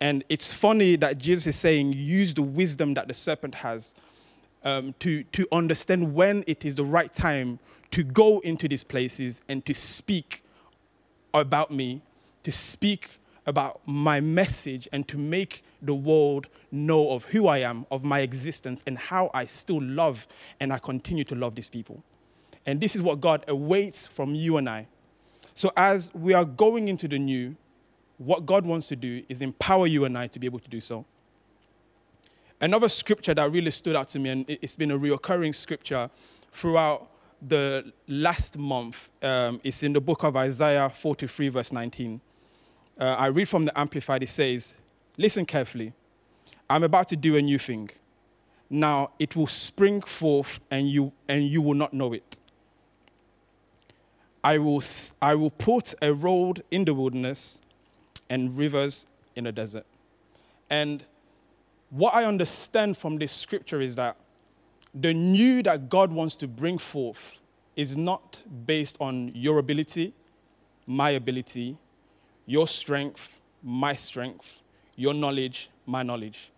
And 0.00 0.24
it's 0.28 0.52
funny 0.52 0.96
that 0.96 1.18
Jesus 1.18 1.46
is 1.46 1.56
saying, 1.56 1.94
use 1.94 2.34
the 2.34 2.42
wisdom 2.42 2.94
that 2.94 3.08
the 3.08 3.14
serpent 3.14 3.56
has 3.56 3.94
um, 4.62 4.94
to, 5.00 5.22
to 5.24 5.46
understand 5.52 6.14
when 6.14 6.44
it 6.46 6.64
is 6.64 6.74
the 6.74 6.84
right 6.84 7.12
time 7.12 7.58
to 7.92 8.02
go 8.02 8.40
into 8.40 8.68
these 8.68 8.84
places 8.84 9.40
and 9.48 9.64
to 9.64 9.72
speak 9.72 10.42
about 11.32 11.70
me 11.70 12.02
to 12.46 12.52
speak 12.52 13.18
about 13.44 13.80
my 13.86 14.20
message 14.20 14.88
and 14.92 15.08
to 15.08 15.18
make 15.18 15.64
the 15.82 15.94
world 15.94 16.46
know 16.70 17.10
of 17.10 17.24
who 17.24 17.48
I 17.48 17.58
am, 17.58 17.84
of 17.90 18.04
my 18.04 18.20
existence, 18.20 18.84
and 18.86 18.96
how 18.96 19.32
I 19.34 19.46
still 19.46 19.82
love 19.82 20.28
and 20.60 20.72
I 20.72 20.78
continue 20.78 21.24
to 21.24 21.34
love 21.34 21.56
these 21.56 21.68
people. 21.68 22.04
And 22.66 22.80
this 22.80 22.96
is 22.96 23.02
what 23.02 23.20
God 23.20 23.44
awaits 23.48 24.06
from 24.06 24.34
you 24.34 24.56
and 24.56 24.68
I. 24.68 24.88
So, 25.54 25.72
as 25.76 26.12
we 26.14 26.34
are 26.34 26.44
going 26.44 26.88
into 26.88 27.08
the 27.08 27.18
new, 27.18 27.56
what 28.18 28.44
God 28.44 28.66
wants 28.66 28.88
to 28.88 28.96
do 28.96 29.22
is 29.28 29.40
empower 29.40 29.86
you 29.86 30.04
and 30.04 30.18
I 30.18 30.26
to 30.28 30.38
be 30.38 30.46
able 30.46 30.58
to 30.58 30.68
do 30.68 30.80
so. 30.80 31.04
Another 32.60 32.88
scripture 32.88 33.34
that 33.34 33.52
really 33.52 33.70
stood 33.70 33.94
out 33.94 34.08
to 34.08 34.18
me, 34.18 34.30
and 34.30 34.44
it's 34.48 34.76
been 34.76 34.90
a 34.90 34.98
reoccurring 34.98 35.54
scripture 35.54 36.10
throughout 36.52 37.08
the 37.46 37.92
last 38.08 38.58
month, 38.58 39.10
um, 39.22 39.60
is 39.62 39.82
in 39.82 39.92
the 39.92 40.00
book 40.00 40.24
of 40.24 40.36
Isaiah 40.36 40.90
43, 40.90 41.48
verse 41.48 41.72
19 41.72 42.20
uh, 42.98 43.04
I 43.18 43.26
read 43.26 43.48
from 43.48 43.66
the 43.66 43.78
Amplified, 43.78 44.22
it 44.22 44.28
says, 44.28 44.76
Listen 45.18 45.44
carefully. 45.44 45.92
I'm 46.68 46.82
about 46.82 47.08
to 47.08 47.16
do 47.16 47.36
a 47.36 47.42
new 47.42 47.58
thing. 47.58 47.90
Now 48.68 49.12
it 49.18 49.36
will 49.36 49.46
spring 49.46 50.00
forth 50.00 50.60
and 50.70 50.90
you, 50.90 51.12
and 51.28 51.46
you 51.46 51.62
will 51.62 51.74
not 51.74 51.92
know 51.92 52.12
it. 52.12 52.40
I 54.46 54.58
will, 54.58 54.80
I 55.20 55.34
will 55.34 55.50
put 55.50 55.96
a 56.00 56.14
road 56.14 56.62
in 56.70 56.84
the 56.84 56.94
wilderness 56.94 57.60
and 58.30 58.56
rivers 58.56 59.08
in 59.34 59.42
the 59.42 59.50
desert. 59.50 59.84
And 60.70 61.02
what 61.90 62.14
I 62.14 62.24
understand 62.24 62.96
from 62.96 63.18
this 63.18 63.32
scripture 63.32 63.80
is 63.80 63.96
that 63.96 64.16
the 64.94 65.12
new 65.12 65.64
that 65.64 65.88
God 65.88 66.12
wants 66.12 66.36
to 66.36 66.46
bring 66.46 66.78
forth 66.78 67.40
is 67.74 67.96
not 67.96 68.44
based 68.66 68.96
on 69.00 69.32
your 69.34 69.58
ability, 69.58 70.14
my 70.86 71.10
ability, 71.10 71.76
your 72.46 72.68
strength, 72.68 73.40
my 73.64 73.96
strength, 73.96 74.62
your 74.94 75.12
knowledge, 75.12 75.70
my 75.86 76.04
knowledge. 76.04 76.52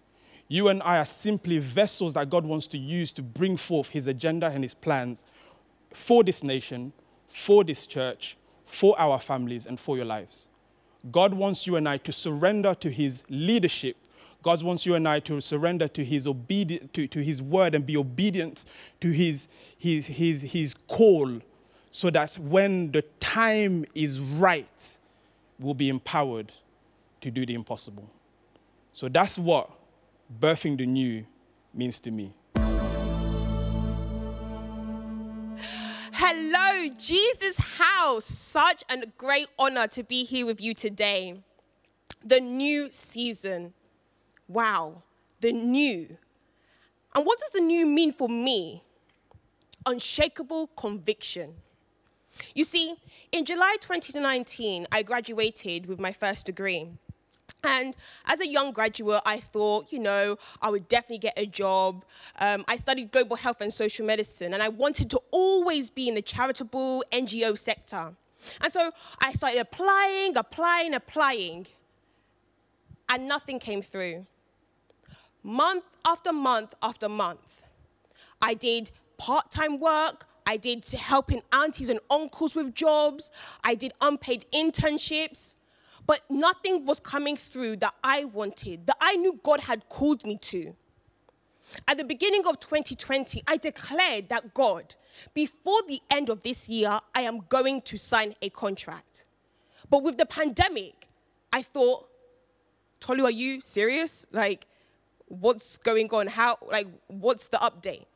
You 0.47 0.68
and 0.68 0.83
I 0.83 0.99
are 0.99 1.07
simply 1.07 1.57
vessels 1.57 2.12
that 2.12 2.28
God 2.28 2.45
wants 2.45 2.66
to 2.66 2.76
use 2.76 3.12
to 3.12 3.23
bring 3.23 3.57
forth 3.57 3.88
his 3.88 4.07
agenda 4.07 4.49
and 4.49 4.62
his 4.62 4.75
plans 4.75 5.25
for 5.95 6.23
this 6.23 6.45
nation, 6.45 6.92
for 7.28 7.64
this 7.64 7.87
church, 7.87 8.37
for 8.64 8.99
our 8.99 9.18
families, 9.18 9.66
and 9.66 9.78
for 9.78 9.97
your 9.97 10.06
lives. 10.06 10.49
God 11.11 11.35
wants 11.35 11.66
you 11.66 11.76
and 11.76 11.88
I 11.88 11.99
to 11.99 12.12
surrender 12.12 12.75
to 12.75 12.90
his 12.90 13.25
leadership. 13.28 13.97
God 14.42 14.62
wants 14.62 14.87
you 14.87 14.94
and 14.94 15.08
I 15.08 15.20
to 15.20 15.40
surrender 15.40 15.88
to 15.88 16.04
his, 16.04 16.26
obedi- 16.26 16.90
to, 16.92 17.06
to 17.06 17.20
his 17.23 17.40
word 17.40 17.75
and 17.75 17.85
be 17.85 17.97
obedient 17.97 18.64
to 19.00 19.11
his, 19.11 19.49
his, 19.76 20.06
his, 20.06 20.42
his 20.42 20.75
call 20.87 21.40
so 21.90 22.11
that 22.11 22.38
when 22.38 22.92
the 22.92 23.02
time 23.20 23.85
is 23.94 24.20
right, 24.20 24.99
we'll 25.58 25.75
be 25.75 25.88
empowered 25.88 26.52
to 27.20 27.30
do 27.30 27.44
the 27.44 27.54
impossible. 27.54 28.08
So 28.92 29.08
that's 29.08 29.38
what 29.38 29.70
birthing 30.40 30.78
the 30.78 30.87
new 30.87 31.25
means 31.75 32.00
to 32.00 32.11
me. 32.11 32.35
Hello, 36.40 36.95
Jesus 36.97 37.59
House. 37.59 38.25
Such 38.25 38.85
a 38.88 39.04
great 39.16 39.49
honor 39.59 39.88
to 39.88 40.04
be 40.04 40.23
here 40.23 40.47
with 40.47 40.61
you 40.61 40.73
today. 40.73 41.42
The 42.25 42.38
new 42.38 42.92
season. 42.92 43.75
Wow, 44.47 45.02
the 45.40 45.50
new. 45.50 46.16
And 47.12 47.26
what 47.26 47.40
does 47.40 47.50
the 47.50 47.61
new 47.61 47.85
mean 47.87 48.12
for 48.12 48.28
me? 48.28 48.85
Unshakable 49.85 50.68
conviction. 50.76 51.54
You 52.54 52.62
see, 52.62 52.95
in 53.33 53.45
July 53.45 53.76
2019, 53.80 54.87
I 54.92 55.02
graduated 55.02 55.87
with 55.87 55.99
my 55.99 56.12
first 56.12 56.47
degree. 56.47 56.87
And 57.64 57.96
as 58.26 58.40
a 58.40 58.46
young 58.46 58.72
graduate, 58.72 59.22
I 59.26 59.40
thought, 59.40 59.92
you 59.92 59.98
know, 59.98 60.38
I 60.62 60.70
would 60.70 60.86
definitely 60.88 61.18
get 61.18 61.34
a 61.36 61.46
job. 61.46 62.04
Um, 62.38 62.64
I 62.68 62.76
studied 62.76 63.10
global 63.10 63.36
health 63.36 63.60
and 63.60 63.72
social 63.72 64.06
medicine, 64.06 64.54
and 64.54 64.62
I 64.62 64.68
wanted 64.68 65.10
to 65.10 65.20
always 65.30 65.90
be 65.90 66.08
in 66.08 66.14
the 66.14 66.22
charitable 66.22 67.04
NGO 67.12 67.58
sector. 67.58 68.14
And 68.60 68.72
so 68.72 68.92
I 69.20 69.32
started 69.32 69.58
applying, 69.58 70.36
applying, 70.36 70.94
applying, 70.94 71.66
and 73.08 73.26
nothing 73.26 73.58
came 73.58 73.82
through. 73.82 74.26
Month 75.42 75.84
after 76.04 76.32
month 76.32 76.74
after 76.82 77.08
month, 77.08 77.62
I 78.40 78.54
did 78.54 78.90
part 79.16 79.50
time 79.50 79.80
work, 79.80 80.28
I 80.48 80.56
did 80.56 80.86
helping 80.86 81.42
aunties 81.52 81.90
and 81.90 82.00
uncles 82.10 82.54
with 82.54 82.74
jobs. 82.74 83.30
I 83.62 83.74
did 83.74 83.92
unpaid 84.00 84.46
internships. 84.50 85.56
But 86.08 86.22
nothing 86.28 86.84
was 86.84 86.98
coming 86.98 87.36
through 87.36 87.76
that 87.76 87.94
I 88.02 88.24
wanted, 88.24 88.88
that 88.88 88.96
I 89.00 89.14
knew 89.14 89.38
God 89.40 89.60
had 89.60 89.88
called 89.88 90.26
me 90.26 90.38
to. 90.38 90.74
At 91.86 91.98
the 91.98 92.04
beginning 92.04 92.46
of 92.46 92.58
2020, 92.58 93.42
I 93.46 93.56
declared 93.58 94.28
that 94.30 94.54
God, 94.54 94.96
before 95.34 95.82
the 95.86 96.00
end 96.10 96.30
of 96.30 96.42
this 96.42 96.68
year, 96.68 96.98
I 97.14 97.20
am 97.20 97.44
going 97.48 97.82
to 97.82 97.96
sign 97.96 98.34
a 98.42 98.48
contract. 98.48 99.26
But 99.88 100.02
with 100.02 100.18
the 100.18 100.26
pandemic, 100.26 101.08
I 101.52 101.62
thought, 101.62 102.08
Tolu, 102.98 103.24
are 103.24 103.30
you 103.30 103.60
serious? 103.60 104.26
Like, 104.32 104.66
what's 105.26 105.78
going 105.78 106.08
on? 106.10 106.26
How, 106.26 106.56
like, 106.68 106.88
what's 107.06 107.48
the 107.48 107.58
update? 107.58 108.06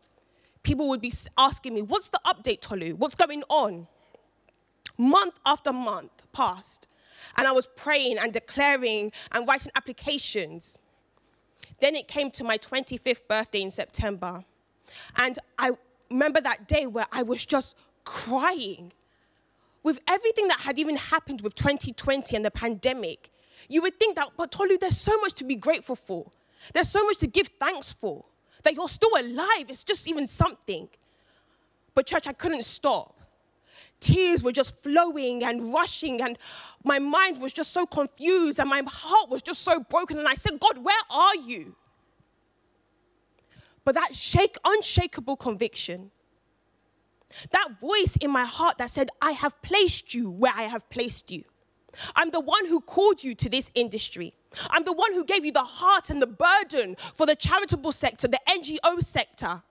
people 0.63 0.89
would 0.89 1.01
be 1.01 1.13
asking 1.37 1.75
me, 1.75 1.83
What's 1.83 2.09
the 2.09 2.21
update, 2.27 2.61
Tolu? 2.61 2.95
What's 2.95 3.15
going 3.15 3.43
on? 3.49 3.89
Month 4.99 5.35
after 5.45 5.73
month 5.73 6.11
passed, 6.33 6.87
and 7.37 7.47
I 7.47 7.53
was 7.53 7.67
praying 7.67 8.19
and 8.19 8.33
declaring 8.33 9.13
and 9.33 9.47
writing 9.47 9.73
applications. 9.75 10.79
Then 11.81 11.97
it 11.97 12.09
came 12.09 12.31
to 12.33 12.45
my 12.45 12.59
25th 12.59 13.27
birthday 13.29 13.63
in 13.63 13.71
September. 13.71 14.45
And 15.17 15.39
I 15.59 15.73
remember 16.11 16.41
that 16.41 16.69
day 16.69 16.87
where 16.87 17.07
I 17.13 17.23
was 17.23 17.45
just 17.45 17.77
crying. 18.05 18.93
With 19.83 19.99
everything 20.07 20.49
that 20.49 20.61
had 20.61 20.79
even 20.79 20.97
happened 20.97 21.41
with 21.41 21.55
2020 21.55 22.37
and 22.37 22.45
the 22.45 22.51
pandemic, 22.51 23.31
you 23.69 23.83
would 23.83 23.99
think 23.99 24.17
that, 24.17 24.31
but 24.37 24.53
Tolu, 24.53 24.79
there's 24.79 24.97
so 24.97 25.17
much 25.19 25.35
to 25.35 25.45
be 25.45 25.57
grateful 25.57 25.97
for. 25.97 26.31
There's 26.73 26.89
so 26.89 27.05
much 27.05 27.19
to 27.19 27.27
give 27.27 27.49
thanks 27.59 27.93
for. 27.93 28.25
That 28.63 28.75
you're 28.75 28.89
still 28.89 29.11
alive, 29.19 29.67
it's 29.69 29.83
just 29.83 30.09
even 30.09 30.27
something. 30.27 30.89
But, 31.95 32.07
church, 32.07 32.27
I 32.29 32.33
couldn't 32.33 32.65
stop. 32.65 33.19
Tears 34.01 34.43
were 34.43 34.53
just 34.53 34.83
flowing 34.83 35.45
and 35.45 35.73
rushing, 35.73 36.21
and 36.21 36.39
my 36.83 36.99
mind 36.99 37.41
was 37.41 37.53
just 37.53 37.73
so 37.73 37.87
confused, 37.87 38.59
and 38.59 38.69
my 38.69 38.83
heart 38.87 39.31
was 39.31 39.43
just 39.43 39.63
so 39.63 39.81
broken. 39.81 40.19
And 40.19 40.29
I 40.29 40.35
said, 40.35 40.59
God, 40.59 40.79
where 40.79 40.95
are 41.11 41.37
you? 41.37 41.77
But 43.85 43.95
that 43.95 44.15
shake, 44.15 44.57
unshakable 44.65 45.37
conviction, 45.37 46.11
that 47.51 47.81
voice 47.81 48.17
in 48.17 48.31
my 48.31 48.45
heart 48.45 48.79
that 48.79 48.91
said, 48.91 49.11
I 49.21 49.33
have 49.33 49.61
placed 49.63 50.15
you 50.15 50.31
where 50.31 50.53
I 50.55 50.63
have 50.63 50.89
placed 50.91 51.31
you. 51.31 51.45
I'm 52.17 52.31
the 52.31 52.41
one 52.41 52.67
who 52.67 52.81
called 52.81 53.23
you 53.23 53.35
to 53.35 53.49
this 53.49 53.71
industry. 53.75 54.35
I'm 54.71 54.85
the 54.85 54.93
one 54.93 55.13
who 55.13 55.25
gave 55.25 55.45
you 55.45 55.53
the 55.53 55.61
heart 55.61 56.11
and 56.11 56.21
the 56.21 56.27
burden 56.27 56.97
for 57.15 57.27
the 57.27 57.37
charitable 57.37 57.93
sector, 57.93 58.29
the 58.29 58.41
NGO 58.49 59.03
sector. 59.03 59.63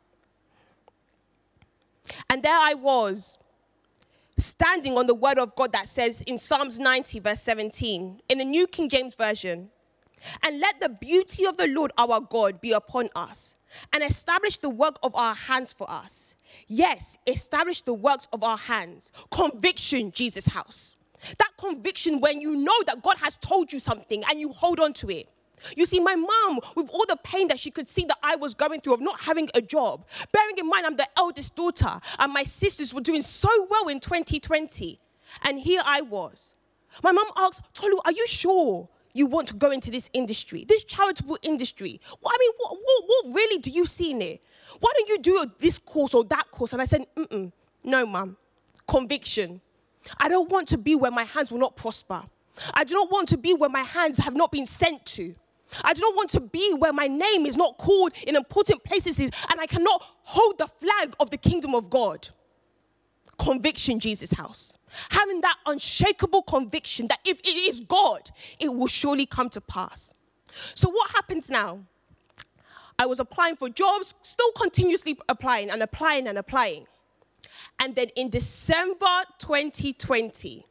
And 2.30 2.44
there 2.44 2.58
I 2.58 2.74
was, 2.74 3.38
standing 4.46 4.98
on 4.98 5.08
the 5.08 5.16
word 5.16 5.38
of 5.38 5.56
God 5.56 5.72
that 5.74 5.88
says 5.88 6.22
in 6.22 6.38
Psalms 6.38 6.80
90, 6.80 7.20
verse 7.20 7.42
17, 7.42 8.22
in 8.30 8.38
the 8.38 8.46
New 8.46 8.68
King 8.68 8.90
James 8.90 9.16
Version, 9.16 9.70
and 10.44 10.60
let 10.60 10.80
the 10.80 10.90
beauty 10.90 11.46
of 11.46 11.58
the 11.58 11.68
Lord 11.68 11.92
our 11.98 12.22
God 12.22 12.62
be 12.62 12.72
upon 12.72 13.10
us, 13.16 13.56
and 13.94 14.04
establish 14.04 14.58
the 14.58 14.70
work 14.70 14.98
of 15.04 15.16
our 15.16 15.34
hands 15.34 15.74
for 15.74 15.90
us. 15.90 16.36
Yes, 16.68 17.18
establish 17.26 17.82
the 17.82 17.94
works 17.94 18.28
of 18.34 18.44
our 18.44 18.58
hands. 18.58 19.12
Conviction, 19.32 20.12
Jesus' 20.12 20.48
house. 20.48 20.96
That 21.38 21.52
conviction 21.58 22.20
when 22.20 22.42
you 22.42 22.56
know 22.56 22.84
that 22.88 23.02
God 23.02 23.18
has 23.20 23.38
told 23.42 23.72
you 23.72 23.80
something 23.80 24.24
and 24.30 24.40
you 24.40 24.50
hold 24.50 24.80
on 24.80 24.94
to 24.94 25.10
it. 25.10 25.30
You 25.76 25.86
see, 25.86 26.00
my 26.00 26.16
mom, 26.16 26.60
with 26.76 26.90
all 26.90 27.06
the 27.08 27.18
pain 27.24 27.48
that 27.50 27.60
she 27.60 27.72
could 27.72 27.88
see 27.88 28.06
that 28.06 28.18
I 28.24 28.36
was 28.36 28.54
going 28.54 28.82
through 28.82 28.96
of 28.96 29.02
not 29.02 29.22
having 29.22 29.50
a 29.54 29.62
job, 29.62 30.06
bearing 30.32 30.58
in 30.58 30.68
mind 30.68 30.86
I'm 30.86 30.98
the 30.98 31.08
eldest 31.18 31.56
daughter, 31.56 32.00
and 32.20 32.34
my 32.34 32.44
sisters 32.44 32.94
were 32.94 33.02
doing 33.02 33.22
so 33.22 33.50
well 33.70 33.88
in 33.88 34.00
2020. 34.00 35.00
And 35.44 35.60
here 35.60 35.82
I 35.86 36.02
was. 36.02 36.56
My 37.04 37.12
mom 37.12 37.28
asked, 37.38 37.62
Tolu, 37.74 37.98
are 38.06 38.12
you 38.12 38.28
sure 38.28 38.90
you 39.14 39.26
want 39.26 39.48
to 39.50 39.56
go 39.56 39.72
into 39.72 39.92
this 39.92 40.10
industry, 40.14 40.66
this 40.68 40.84
charitable 40.84 41.38
industry? 41.42 42.02
Well, 42.22 42.34
I 42.34 42.38
mean, 42.40 42.52
what, 42.58 42.78
what, 42.78 43.04
what 43.08 43.36
really 43.36 43.60
do 43.60 43.72
you 43.72 43.86
see 43.86 44.12
in 44.12 44.22
it? 44.22 44.44
Why 44.80 44.92
don't 44.96 45.10
you 45.10 45.20
do 45.20 45.46
this 45.60 45.78
course 45.78 46.14
or 46.14 46.24
that 46.26 46.52
course? 46.52 46.74
And 46.74 46.82
I 46.82 46.86
said, 46.86 47.06
Mm-mm, 47.16 47.52
no, 47.84 48.06
mom. 48.06 48.38
Conviction. 48.88 49.62
I 50.18 50.28
don't 50.28 50.50
want 50.50 50.68
to 50.70 50.78
be 50.78 50.96
where 50.96 51.12
my 51.12 51.24
hands 51.24 51.52
will 51.52 51.60
not 51.60 51.76
prosper. 51.76 52.24
I 52.74 52.84
do 52.84 52.94
not 52.96 53.12
want 53.12 53.30
to 53.30 53.38
be 53.38 53.54
where 53.54 53.70
my 53.70 53.84
hands 53.84 54.18
have 54.20 54.36
not 54.36 54.52
been 54.52 54.66
sent 54.66 55.06
to. 55.08 55.36
I 55.84 55.94
do 55.94 56.02
not 56.02 56.16
want 56.16 56.30
to 56.32 56.40
be 56.40 56.74
where 56.74 56.94
my 56.94 57.08
name 57.08 57.46
is 57.46 57.56
not 57.56 57.78
called 57.78 58.14
in 58.28 58.36
important 58.36 58.84
places 58.84 59.20
and 59.20 59.32
I 59.60 59.68
cannot 59.68 60.04
hold 60.24 60.58
the 60.58 60.68
flag 60.68 61.16
of 61.20 61.30
the 61.30 61.38
kingdom 61.38 61.76
of 61.76 61.90
God. 61.90 62.30
Conviction, 63.40 64.00
Jesus' 64.00 64.32
house. 64.34 64.74
Having 65.10 65.42
that 65.42 65.58
unshakable 65.66 66.44
conviction 66.44 67.08
that 67.08 67.20
if 67.26 67.40
it 67.40 67.56
is 67.56 67.80
God, 67.80 68.30
it 68.60 68.74
will 68.74 68.88
surely 68.88 69.26
come 69.26 69.50
to 69.50 69.62
pass. 69.62 70.14
So, 70.76 70.90
what 70.90 71.12
happens 71.12 71.50
now? 71.50 71.80
I 73.00 73.06
was 73.08 73.20
applying 73.20 73.56
for 73.56 73.70
jobs, 73.70 74.14
still 74.22 74.52
continuously 74.52 75.18
applying 75.28 75.72
and 75.72 75.82
applying 75.82 76.28
and 76.28 76.38
applying. 76.38 76.86
And 77.80 77.96
then 77.96 78.10
in 78.16 78.30
December 78.30 79.24
2020, 79.40 80.68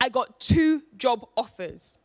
I 0.00 0.08
got 0.08 0.38
two 0.38 0.82
job 0.96 1.26
offers. 1.36 1.98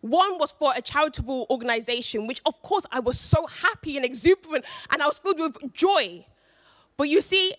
One 0.00 0.38
was 0.38 0.52
for 0.52 0.72
a 0.76 0.82
charitable 0.82 1.46
organization, 1.50 2.26
which 2.26 2.40
of 2.46 2.60
course 2.62 2.86
I 2.90 3.00
was 3.00 3.18
so 3.18 3.46
happy 3.46 3.96
and 3.96 4.04
exuberant 4.04 4.64
and 4.90 5.02
I 5.02 5.06
was 5.06 5.18
filled 5.18 5.40
with 5.40 5.72
joy. 5.72 6.26
But 6.96 7.08
you 7.08 7.20
see, 7.20 7.54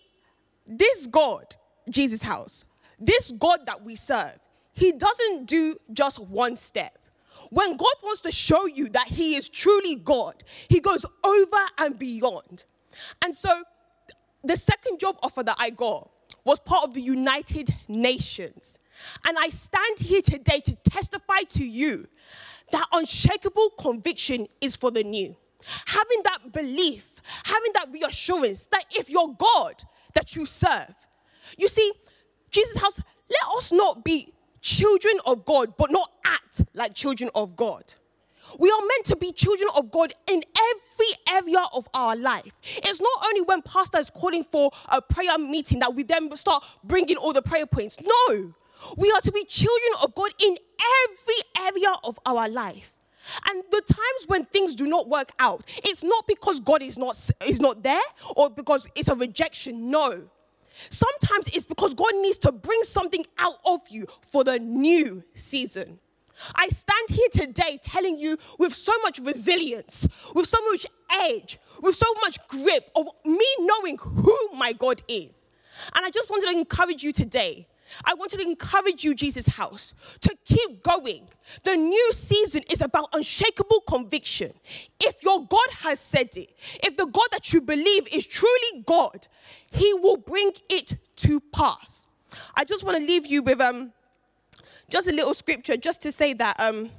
this 0.65 1.07
God, 1.07 1.55
Jesus' 1.89 2.23
house, 2.23 2.65
this 2.99 3.31
God 3.31 3.65
that 3.65 3.83
we 3.83 3.95
serve, 3.95 4.39
he 4.73 4.91
doesn't 4.91 5.45
do 5.45 5.77
just 5.91 6.19
one 6.19 6.55
step. 6.55 6.99
When 7.49 7.77
God 7.77 7.93
wants 8.03 8.21
to 8.21 8.31
show 8.31 8.65
you 8.65 8.89
that 8.89 9.07
He 9.07 9.35
is 9.35 9.49
truly 9.49 9.95
God, 9.95 10.43
He 10.67 10.79
goes 10.79 11.05
over 11.23 11.65
and 11.77 11.97
beyond. 11.97 12.65
And 13.21 13.35
so, 13.35 13.63
the 14.43 14.55
second 14.55 14.99
job 14.99 15.17
offer 15.23 15.43
that 15.43 15.55
I 15.59 15.69
got 15.71 16.09
was 16.43 16.59
part 16.59 16.83
of 16.83 16.93
the 16.93 17.01
United 17.01 17.75
Nations. 17.87 18.77
And 19.25 19.37
I 19.37 19.49
stand 19.49 19.99
here 19.99 20.21
today 20.21 20.59
to 20.61 20.75
testify 20.89 21.41
to 21.49 21.65
you 21.65 22.07
that 22.71 22.85
unshakable 22.91 23.71
conviction 23.79 24.47
is 24.61 24.75
for 24.75 24.91
the 24.91 25.03
new. 25.03 25.35
Having 25.85 26.21
that 26.23 26.51
belief, 26.51 27.21
having 27.45 27.71
that 27.73 27.89
reassurance 27.91 28.65
that 28.67 28.85
if 28.91 29.09
you're 29.09 29.35
God 29.37 29.83
that 30.13 30.35
you 30.35 30.45
serve, 30.45 30.93
you 31.57 31.67
see, 31.67 31.91
Jesus' 32.51 32.77
house, 32.77 32.99
let 33.29 33.57
us 33.57 33.71
not 33.71 34.03
be 34.03 34.33
children 34.61 35.15
of 35.25 35.45
God, 35.45 35.75
but 35.77 35.91
not 35.91 36.11
act 36.25 36.63
like 36.73 36.93
children 36.93 37.29
of 37.35 37.55
God. 37.55 37.93
We 38.59 38.69
are 38.69 38.79
meant 38.79 39.05
to 39.07 39.15
be 39.15 39.33
children 39.33 39.69
of 39.75 39.91
God 39.91 40.13
in 40.25 40.41
every 40.57 41.07
area 41.29 41.65
of 41.73 41.87
our 41.93 42.15
life. 42.15 42.59
It's 42.63 43.01
not 43.01 43.25
only 43.25 43.41
when 43.41 43.61
pastor 43.61 43.97
is 43.97 44.09
calling 44.09 44.43
for 44.43 44.71
a 44.87 45.01
prayer 45.01 45.37
meeting 45.37 45.79
that 45.79 45.93
we 45.93 46.03
then 46.03 46.33
start 46.37 46.63
bringing 46.83 47.17
all 47.17 47.33
the 47.33 47.41
prayer 47.41 47.65
points. 47.65 47.97
No, 48.01 48.53
we 48.97 49.11
are 49.11 49.21
to 49.21 49.31
be 49.31 49.43
children 49.45 49.91
of 50.03 50.15
God 50.15 50.31
in 50.41 50.57
every 51.05 51.67
area 51.67 51.93
of 52.03 52.19
our 52.25 52.47
life. 52.47 52.93
And 53.49 53.63
the 53.71 53.81
times 53.81 54.27
when 54.27 54.45
things 54.45 54.75
do 54.75 54.87
not 54.87 55.09
work 55.09 55.31
out, 55.39 55.65
it's 55.83 56.03
not 56.03 56.27
because 56.27 56.59
God 56.59 56.81
is 56.81 56.97
not, 56.97 57.17
is 57.45 57.59
not 57.59 57.83
there 57.83 58.01
or 58.35 58.49
because 58.49 58.87
it's 58.95 59.09
a 59.09 59.15
rejection. 59.15 59.89
No. 59.89 60.23
Sometimes 60.89 61.47
it's 61.47 61.65
because 61.65 61.93
God 61.93 62.15
needs 62.15 62.37
to 62.39 62.51
bring 62.51 62.83
something 62.83 63.25
out 63.37 63.57
of 63.65 63.81
you 63.89 64.07
for 64.21 64.43
the 64.43 64.59
new 64.59 65.23
season. 65.35 65.99
I 66.55 66.69
stand 66.69 67.09
here 67.09 67.29
today 67.31 67.79
telling 67.81 68.19
you 68.19 68.37
with 68.59 68.73
so 68.75 68.93
much 69.01 69.19
resilience, 69.19 70.07
with 70.35 70.47
so 70.47 70.59
much 70.71 70.85
edge, 71.09 71.59
with 71.81 71.95
so 71.95 72.05
much 72.21 72.37
grip 72.47 72.91
of 72.95 73.07
me 73.25 73.47
knowing 73.59 73.97
who 73.97 74.37
my 74.53 74.73
God 74.73 75.01
is. 75.07 75.49
And 75.95 76.05
I 76.05 76.11
just 76.11 76.29
wanted 76.29 76.51
to 76.51 76.57
encourage 76.57 77.03
you 77.03 77.11
today 77.11 77.67
I 78.03 78.13
wanted 78.13 78.41
to 78.41 78.43
encourage 78.43 79.03
you, 79.03 79.15
Jesus 79.15 79.47
House, 79.47 79.93
to 80.21 80.35
keep 80.45 80.83
going. 80.83 81.27
The 81.63 81.75
new 81.75 82.11
season 82.13 82.63
is 82.69 82.81
about 82.81 83.09
unshakable 83.13 83.81
conviction. 83.81 84.53
If 84.99 85.23
your 85.23 85.45
God 85.45 85.69
has 85.79 85.99
said 85.99 86.35
it, 86.37 86.51
if 86.83 86.97
the 86.97 87.05
God 87.05 87.27
that 87.31 87.53
you 87.53 87.61
believe 87.61 88.07
is 88.13 88.25
truly 88.25 88.83
God, 88.85 89.27
He 89.71 89.93
will 89.93 90.17
bring 90.17 90.51
it 90.69 90.97
to 91.17 91.39
pass. 91.39 92.05
I 92.55 92.63
just 92.63 92.83
want 92.83 92.97
to 92.97 93.03
leave 93.05 93.25
you 93.25 93.41
with 93.41 93.61
um, 93.61 93.93
just 94.89 95.07
a 95.07 95.11
little 95.11 95.33
scripture 95.33 95.77
just 95.77 96.01
to 96.01 96.11
say 96.11 96.33
that 96.33 96.59
um, 96.59 96.89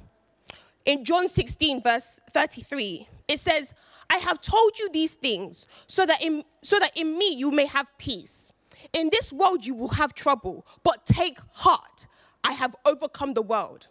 in 0.85 1.05
John 1.05 1.27
16, 1.27 1.83
verse 1.83 2.19
33, 2.31 3.07
it 3.27 3.39
says, 3.39 3.73
I 4.09 4.17
have 4.17 4.41
told 4.41 4.79
you 4.79 4.89
these 4.91 5.15
things 5.15 5.67
so 5.87 6.05
that 6.05 6.21
in, 6.21 6.43
so 6.63 6.79
that 6.79 6.97
in 6.97 7.17
me 7.17 7.35
you 7.35 7.51
may 7.51 7.67
have 7.67 7.95
peace. 7.97 8.51
In 8.93 9.09
this 9.11 9.31
world 9.31 9.65
you 9.65 9.73
will 9.73 9.89
have 9.89 10.13
trouble, 10.13 10.65
but 10.83 11.05
take 11.05 11.37
heart. 11.51 12.07
I 12.43 12.53
have 12.53 12.75
overcome 12.85 13.33
the 13.33 13.41
world. 13.41 13.87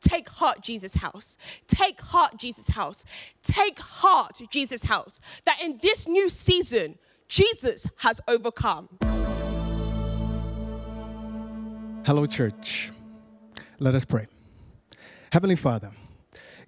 Take 0.00 0.28
heart, 0.28 0.60
Jesus' 0.62 0.94
house. 0.94 1.36
Take 1.66 2.00
heart, 2.00 2.36
Jesus' 2.38 2.68
house. 2.68 3.04
Take 3.42 3.78
heart, 3.78 4.40
Jesus' 4.50 4.84
house. 4.84 5.20
That 5.44 5.60
in 5.62 5.78
this 5.82 6.06
new 6.06 6.28
season, 6.28 6.98
Jesus 7.28 7.86
has 7.98 8.20
overcome. 8.28 8.88
Hello, 12.06 12.24
church. 12.26 12.92
Let 13.78 13.94
us 13.94 14.04
pray. 14.04 14.26
Heavenly 15.32 15.56
Father, 15.56 15.90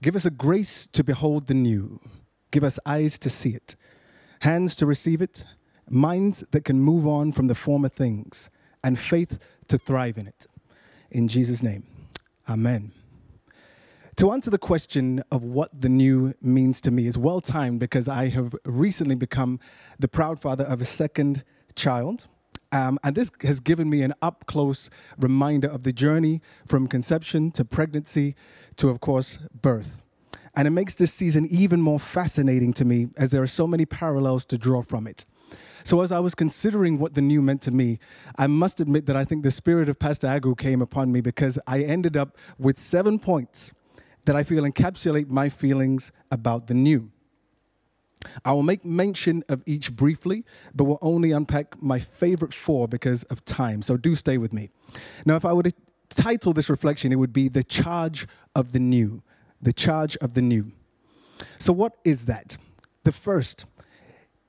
give 0.03 0.17
us 0.17 0.25
a 0.25 0.31
grace 0.31 0.87
to 0.89 1.05
behold 1.05 1.47
the 1.47 1.55
new. 1.55 2.01
Give 2.51 2.65
us 2.65 2.79
eyes 2.85 3.19
to 3.21 3.31
see 3.31 3.51
it, 3.51 3.77
hands 4.41 4.75
to 4.77 4.87
receive 4.87 5.23
it, 5.23 5.45
minds 5.91 6.45
that 6.51 6.65
can 6.65 6.81
move 6.81 7.07
on 7.07 7.33
from 7.33 7.47
the 7.47 7.55
former 7.55 7.89
things, 7.89 8.51
and 8.83 8.99
faith 8.99 9.39
to 9.69 9.79
thrive 9.79 10.19
in 10.19 10.27
it. 10.27 10.47
In 11.11 11.29
Jesus' 11.29 11.63
name, 11.63 11.85
amen. 12.49 12.93
To 14.17 14.33
answer 14.33 14.51
the 14.51 14.59
question 14.59 15.23
of 15.31 15.45
what 15.45 15.81
the 15.81 15.89
new 15.89 16.35
means 16.43 16.81
to 16.81 16.91
me 16.91 17.07
is 17.07 17.17
well 17.17 17.41
timed 17.41 17.79
because 17.79 18.09
I 18.09 18.29
have 18.31 18.53
recently 18.65 19.15
become 19.15 19.61
the 19.99 20.09
proud 20.09 20.41
father 20.41 20.65
of 20.65 20.81
a 20.81 20.85
second 20.85 21.45
child. 21.77 22.27
Um, 22.73 22.99
and 23.05 23.15
this 23.15 23.31
has 23.43 23.61
given 23.61 23.89
me 23.89 24.03
an 24.03 24.13
up 24.21 24.47
close 24.47 24.91
reminder 25.19 25.69
of 25.69 25.85
the 25.85 25.93
journey 25.93 26.43
from 26.67 26.89
conception 26.89 27.53
to 27.53 27.65
pregnancy 27.65 28.35
to, 28.77 28.89
of 28.89 29.01
course, 29.01 29.39
birth. 29.63 30.03
And 30.57 30.67
it 30.67 30.73
makes 30.73 30.97
this 30.97 31.15
season 31.15 31.47
even 31.49 31.81
more 31.81 32.01
fascinating 32.01 32.73
to 32.75 32.85
me 32.85 33.11
as 33.17 33.31
there 33.31 33.43
are 33.43 33.47
so 33.47 33.69
many 33.69 33.87
parallels 33.87 34.45
to 34.47 34.59
draw 34.59 34.83
from 34.83 35.07
it. 35.07 35.25
So, 35.85 36.03
as 36.03 36.13
I 36.13 36.19
was 36.21 36.35
considering 36.35 36.99
what 36.99 37.15
the 37.15 37.23
new 37.23 37.41
meant 37.41 37.63
to 37.63 37.71
me, 37.71 37.99
I 38.37 38.47
must 38.47 38.81
admit 38.81 39.07
that 39.07 39.17
I 39.17 39.25
think 39.25 39.43
the 39.43 39.51
spirit 39.51 39.89
of 39.89 39.99
Pastor 39.99 40.27
Agu 40.27 40.57
came 40.57 40.83
upon 40.83 41.13
me 41.13 41.21
because 41.21 41.59
I 41.67 41.83
ended 41.83 42.17
up 42.17 42.37
with 42.59 42.79
seven 42.79 43.19
points 43.19 43.73
that 44.27 44.37
I 44.37 44.43
feel 44.43 44.65
encapsulate 44.65 45.29
my 45.29 45.49
feelings 45.49 46.13
about 46.31 46.67
the 46.67 46.75
new. 46.75 47.11
I 48.45 48.53
will 48.53 48.63
make 48.63 48.85
mention 48.85 49.45
of 49.49 49.63
each 49.65 49.95
briefly, 49.95 50.45
but 50.75 50.85
will 50.85 50.99
only 51.01 51.33
unpack 51.33 51.81
my 51.81 51.99
favorite 51.99 52.53
four 52.53 52.89
because 52.89 53.23
of 53.25 53.45
time. 53.45 53.81
So 53.83 53.97
do 53.97 54.15
stay 54.15 54.39
with 54.39 54.53
me. 54.53 54.71
Now, 55.25 55.37
if 55.37 55.45
I 55.45 55.53
were 55.53 55.63
to 55.63 55.73
title 56.11 56.53
this 56.53 56.69
reflection, 56.69 57.13
it 57.13 57.17
would 57.17 57.33
be 57.33 57.49
The 57.49 57.65
Charge 57.65 58.27
of 58.55 58.73
the 58.73 58.81
New. 58.81 59.23
The 59.63 59.73
Charge 59.73 60.17
of 60.19 60.35
the 60.35 60.43
New. 60.43 60.73
So, 61.59 61.73
what 61.73 61.97
is 62.05 62.25
that? 62.25 62.57
The 63.05 63.13
first 63.13 63.65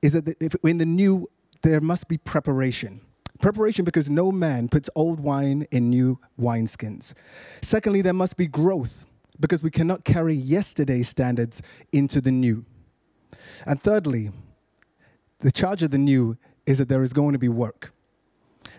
is 0.01 0.13
that 0.13 0.35
if 0.41 0.55
in 0.63 0.77
the 0.77 0.85
new, 0.85 1.29
there 1.62 1.81
must 1.81 2.07
be 2.07 2.17
preparation. 2.17 3.01
Preparation 3.39 3.85
because 3.85 4.09
no 4.09 4.31
man 4.31 4.67
puts 4.67 4.89
old 4.95 5.19
wine 5.19 5.65
in 5.71 5.89
new 5.89 6.19
wineskins. 6.39 7.13
Secondly, 7.62 8.01
there 8.01 8.13
must 8.13 8.38
be 8.38 8.47
growth 8.47 9.05
because 9.39 9.63
we 9.63 9.71
cannot 9.71 10.03
carry 10.03 10.33
yesterday's 10.33 11.07
standards 11.07 11.62
into 11.93 12.19
the 12.19 12.31
new. 12.31 12.65
And 13.65 13.81
thirdly, 13.81 14.31
the 15.39 15.51
charge 15.51 15.83
of 15.83 15.91
the 15.91 15.97
new 15.97 16.38
is 16.65 16.77
that 16.79 16.89
there 16.89 17.03
is 17.03 17.13
going 17.13 17.33
to 17.33 17.39
be 17.39 17.47
work. 17.47 17.93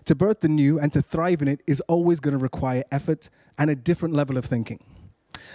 To 0.04 0.14
birth 0.14 0.40
the 0.40 0.48
new 0.48 0.78
and 0.78 0.92
to 0.92 1.02
thrive 1.02 1.42
in 1.42 1.48
it 1.48 1.60
is 1.66 1.80
always 1.82 2.20
going 2.20 2.32
to 2.32 2.38
require 2.38 2.84
effort 2.92 3.30
and 3.58 3.70
a 3.70 3.74
different 3.74 4.14
level 4.14 4.36
of 4.36 4.44
thinking. 4.44 4.82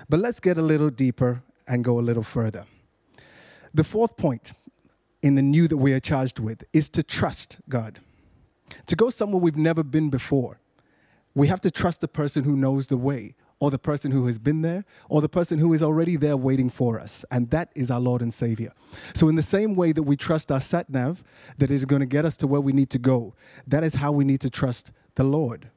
But 0.10 0.20
let's 0.20 0.40
get 0.40 0.58
a 0.58 0.62
little 0.62 0.90
deeper 0.90 1.44
and 1.68 1.84
go 1.84 2.00
a 2.00 2.02
little 2.02 2.24
further. 2.24 2.66
The 3.74 3.84
fourth 3.84 4.18
point 4.18 4.54
in 5.26 5.34
the 5.34 5.42
new 5.42 5.68
that 5.68 5.78
we 5.78 5.92
are 5.92 6.00
charged 6.00 6.38
with 6.38 6.64
is 6.72 6.88
to 6.88 7.02
trust 7.02 7.58
God. 7.68 7.98
To 8.86 8.96
go 8.96 9.10
somewhere 9.10 9.42
we've 9.42 9.58
never 9.58 9.82
been 9.82 10.12
before, 10.12 10.60
we 11.34 11.48
have 11.48 11.60
to 11.62 11.72
trust 11.72 12.02
the 12.02 12.08
person 12.08 12.44
who 12.44 12.56
knows 12.56 12.88
the 12.88 12.98
way, 12.98 13.34
or 13.60 13.72
the 13.72 13.80
person 13.80 14.12
who 14.12 14.28
has 14.28 14.38
been 14.38 14.62
there, 14.62 14.86
or 15.10 15.22
the 15.22 15.30
person 15.30 15.58
who 15.58 15.74
is 15.74 15.82
already 15.82 16.16
there 16.16 16.38
waiting 16.38 16.70
for 16.70 17.00
us. 17.00 17.26
And 17.32 17.50
that 17.50 17.72
is 17.74 17.90
our 17.90 18.00
Lord 18.00 18.22
and 18.22 18.32
Savior. 18.32 18.72
So, 19.16 19.28
in 19.28 19.36
the 19.36 19.42
same 19.42 19.74
way 19.74 19.94
that 19.94 20.04
we 20.04 20.16
trust 20.16 20.52
our 20.52 20.62
sat 20.62 20.92
nav, 20.92 21.24
that 21.58 21.72
it 21.72 21.76
is 21.76 21.86
going 21.86 22.02
to 22.02 22.06
get 22.06 22.24
us 22.24 22.38
to 22.38 22.48
where 22.48 22.62
we 22.62 22.72
need 22.72 22.92
to 22.92 23.00
go, 23.00 23.34
that 23.66 23.84
is 23.84 23.96
how 23.96 24.12
we 24.12 24.26
need 24.26 24.42
to 24.42 24.52
trust 24.52 24.92
the 25.16 25.24
Lord. 25.24 25.72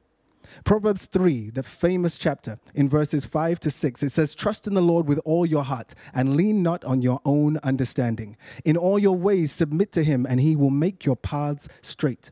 Proverbs 0.63 1.05
3, 1.05 1.51
the 1.51 1.63
famous 1.63 2.17
chapter, 2.17 2.59
in 2.73 2.89
verses 2.89 3.25
5 3.25 3.59
to 3.61 3.71
6, 3.71 4.03
it 4.03 4.11
says, 4.11 4.35
Trust 4.35 4.67
in 4.67 4.73
the 4.73 4.81
Lord 4.81 5.07
with 5.07 5.19
all 5.25 5.45
your 5.45 5.63
heart 5.63 5.93
and 6.13 6.35
lean 6.35 6.63
not 6.63 6.83
on 6.83 7.01
your 7.01 7.21
own 7.25 7.57
understanding. 7.63 8.37
In 8.65 8.77
all 8.77 8.99
your 8.99 9.15
ways, 9.15 9.51
submit 9.51 9.91
to 9.93 10.03
him, 10.03 10.25
and 10.27 10.39
he 10.39 10.55
will 10.55 10.69
make 10.69 11.05
your 11.05 11.15
paths 11.15 11.67
straight. 11.81 12.31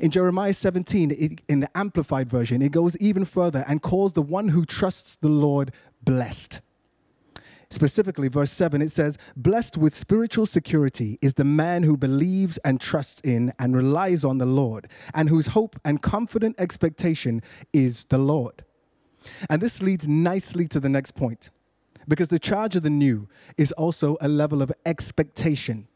In 0.00 0.10
Jeremiah 0.10 0.54
17, 0.54 1.10
it, 1.10 1.40
in 1.48 1.60
the 1.60 1.76
Amplified 1.76 2.28
Version, 2.28 2.62
it 2.62 2.72
goes 2.72 2.96
even 2.98 3.24
further 3.24 3.64
and 3.66 3.82
calls 3.82 4.12
the 4.12 4.22
one 4.22 4.48
who 4.48 4.64
trusts 4.64 5.16
the 5.16 5.28
Lord 5.28 5.72
blessed. 6.02 6.60
Specifically, 7.70 8.26
verse 8.26 8.50
7, 8.50 8.82
it 8.82 8.90
says, 8.90 9.16
Blessed 9.36 9.76
with 9.76 9.94
spiritual 9.94 10.44
security 10.44 11.18
is 11.22 11.34
the 11.34 11.44
man 11.44 11.84
who 11.84 11.96
believes 11.96 12.58
and 12.58 12.80
trusts 12.80 13.20
in 13.22 13.52
and 13.60 13.76
relies 13.76 14.24
on 14.24 14.38
the 14.38 14.46
Lord, 14.46 14.88
and 15.14 15.28
whose 15.28 15.48
hope 15.48 15.78
and 15.84 16.02
confident 16.02 16.56
expectation 16.58 17.42
is 17.72 18.04
the 18.04 18.18
Lord. 18.18 18.64
And 19.48 19.62
this 19.62 19.80
leads 19.80 20.08
nicely 20.08 20.66
to 20.68 20.80
the 20.80 20.88
next 20.88 21.12
point, 21.12 21.50
because 22.08 22.28
the 22.28 22.40
charge 22.40 22.74
of 22.74 22.82
the 22.82 22.90
new 22.90 23.28
is 23.56 23.70
also 23.72 24.16
a 24.20 24.28
level 24.28 24.62
of 24.62 24.72
expectation 24.84 25.86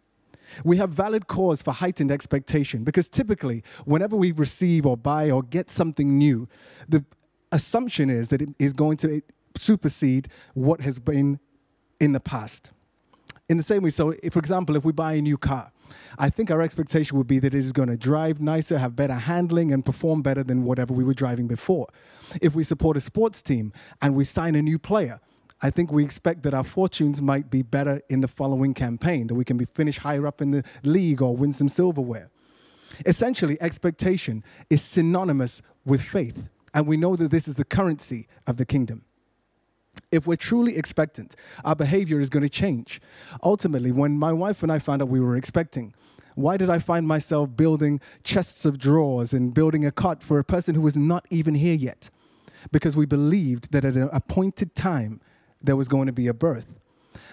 we 0.62 0.76
have 0.76 0.90
valid 0.90 1.26
cause 1.26 1.62
for 1.62 1.72
heightened 1.72 2.12
expectation 2.12 2.84
because 2.84 3.08
typically, 3.08 3.64
whenever 3.84 4.14
we 4.14 4.30
receive 4.30 4.86
or 4.86 4.96
buy 4.96 5.30
or 5.30 5.42
get 5.42 5.70
something 5.70 6.16
new, 6.16 6.48
the 6.88 7.04
assumption 7.50 8.10
is 8.10 8.28
that 8.28 8.42
it 8.42 8.50
is 8.58 8.72
going 8.72 8.96
to 8.98 9.22
supersede 9.56 10.28
what 10.52 10.80
has 10.80 10.98
been 10.98 11.40
in 12.00 12.12
the 12.12 12.20
past. 12.20 12.70
In 13.48 13.56
the 13.56 13.62
same 13.62 13.82
way, 13.82 13.90
so 13.90 14.14
if, 14.22 14.32
for 14.32 14.38
example, 14.38 14.76
if 14.76 14.84
we 14.84 14.92
buy 14.92 15.14
a 15.14 15.22
new 15.22 15.36
car, 15.36 15.70
I 16.18 16.30
think 16.30 16.50
our 16.50 16.62
expectation 16.62 17.18
would 17.18 17.26
be 17.26 17.38
that 17.40 17.54
it 17.54 17.58
is 17.58 17.72
going 17.72 17.88
to 17.88 17.96
drive 17.96 18.40
nicer, 18.40 18.78
have 18.78 18.96
better 18.96 19.14
handling, 19.14 19.72
and 19.72 19.84
perform 19.84 20.22
better 20.22 20.42
than 20.42 20.64
whatever 20.64 20.94
we 20.94 21.04
were 21.04 21.14
driving 21.14 21.46
before. 21.46 21.88
If 22.40 22.54
we 22.54 22.64
support 22.64 22.96
a 22.96 23.00
sports 23.00 23.42
team 23.42 23.72
and 24.00 24.14
we 24.14 24.24
sign 24.24 24.54
a 24.54 24.62
new 24.62 24.78
player, 24.78 25.20
I 25.60 25.70
think 25.70 25.92
we 25.92 26.04
expect 26.04 26.42
that 26.44 26.54
our 26.54 26.64
fortunes 26.64 27.20
might 27.20 27.50
be 27.50 27.62
better 27.62 28.00
in 28.08 28.20
the 28.20 28.28
following 28.28 28.74
campaign, 28.74 29.26
that 29.26 29.34
we 29.34 29.44
can 29.44 29.56
be 29.56 29.64
finished 29.64 30.00
higher 30.00 30.26
up 30.26 30.40
in 30.40 30.50
the 30.50 30.64
league 30.82 31.22
or 31.22 31.36
win 31.36 31.52
some 31.52 31.68
silverware. 31.68 32.30
Essentially, 33.06 33.60
expectation 33.60 34.44
is 34.70 34.82
synonymous 34.82 35.62
with 35.84 36.00
faith, 36.00 36.48
and 36.72 36.86
we 36.86 36.96
know 36.96 37.16
that 37.16 37.30
this 37.30 37.48
is 37.48 37.56
the 37.56 37.64
currency 37.64 38.26
of 38.46 38.56
the 38.56 38.64
kingdom. 38.64 39.04
If 40.10 40.26
we're 40.26 40.36
truly 40.36 40.76
expectant, 40.76 41.36
our 41.64 41.74
behavior 41.74 42.20
is 42.20 42.28
going 42.28 42.42
to 42.42 42.48
change. 42.48 43.00
Ultimately, 43.42 43.92
when 43.92 44.12
my 44.18 44.32
wife 44.32 44.62
and 44.62 44.70
I 44.70 44.78
found 44.78 45.02
out 45.02 45.08
we 45.08 45.20
were 45.20 45.36
expecting, 45.36 45.94
why 46.34 46.56
did 46.56 46.68
I 46.68 46.78
find 46.78 47.06
myself 47.06 47.56
building 47.56 48.00
chests 48.22 48.64
of 48.64 48.78
drawers 48.78 49.32
and 49.32 49.54
building 49.54 49.86
a 49.86 49.92
cot 49.92 50.22
for 50.22 50.38
a 50.38 50.44
person 50.44 50.74
who 50.74 50.80
was 50.80 50.96
not 50.96 51.26
even 51.30 51.54
here 51.54 51.74
yet? 51.74 52.10
Because 52.72 52.96
we 52.96 53.06
believed 53.06 53.72
that 53.72 53.84
at 53.84 53.94
an 53.94 54.08
appointed 54.12 54.74
time, 54.74 55.20
there 55.62 55.76
was 55.76 55.88
going 55.88 56.06
to 56.06 56.12
be 56.12 56.26
a 56.26 56.34
birth. 56.34 56.74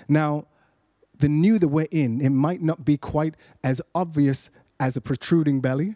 Now, 0.08 0.46
the 1.18 1.30
new 1.30 1.60
that 1.60 1.68
we're 1.68 1.88
in, 1.92 2.22
it 2.22 2.30
might 2.30 2.62
not 2.62 2.84
be 2.86 2.98
quite 2.98 3.36
as 3.64 3.82
obvious 3.94 4.50
as 4.80 4.98
a 4.98 5.02
protruding 5.02 5.62
belly, 5.62 5.96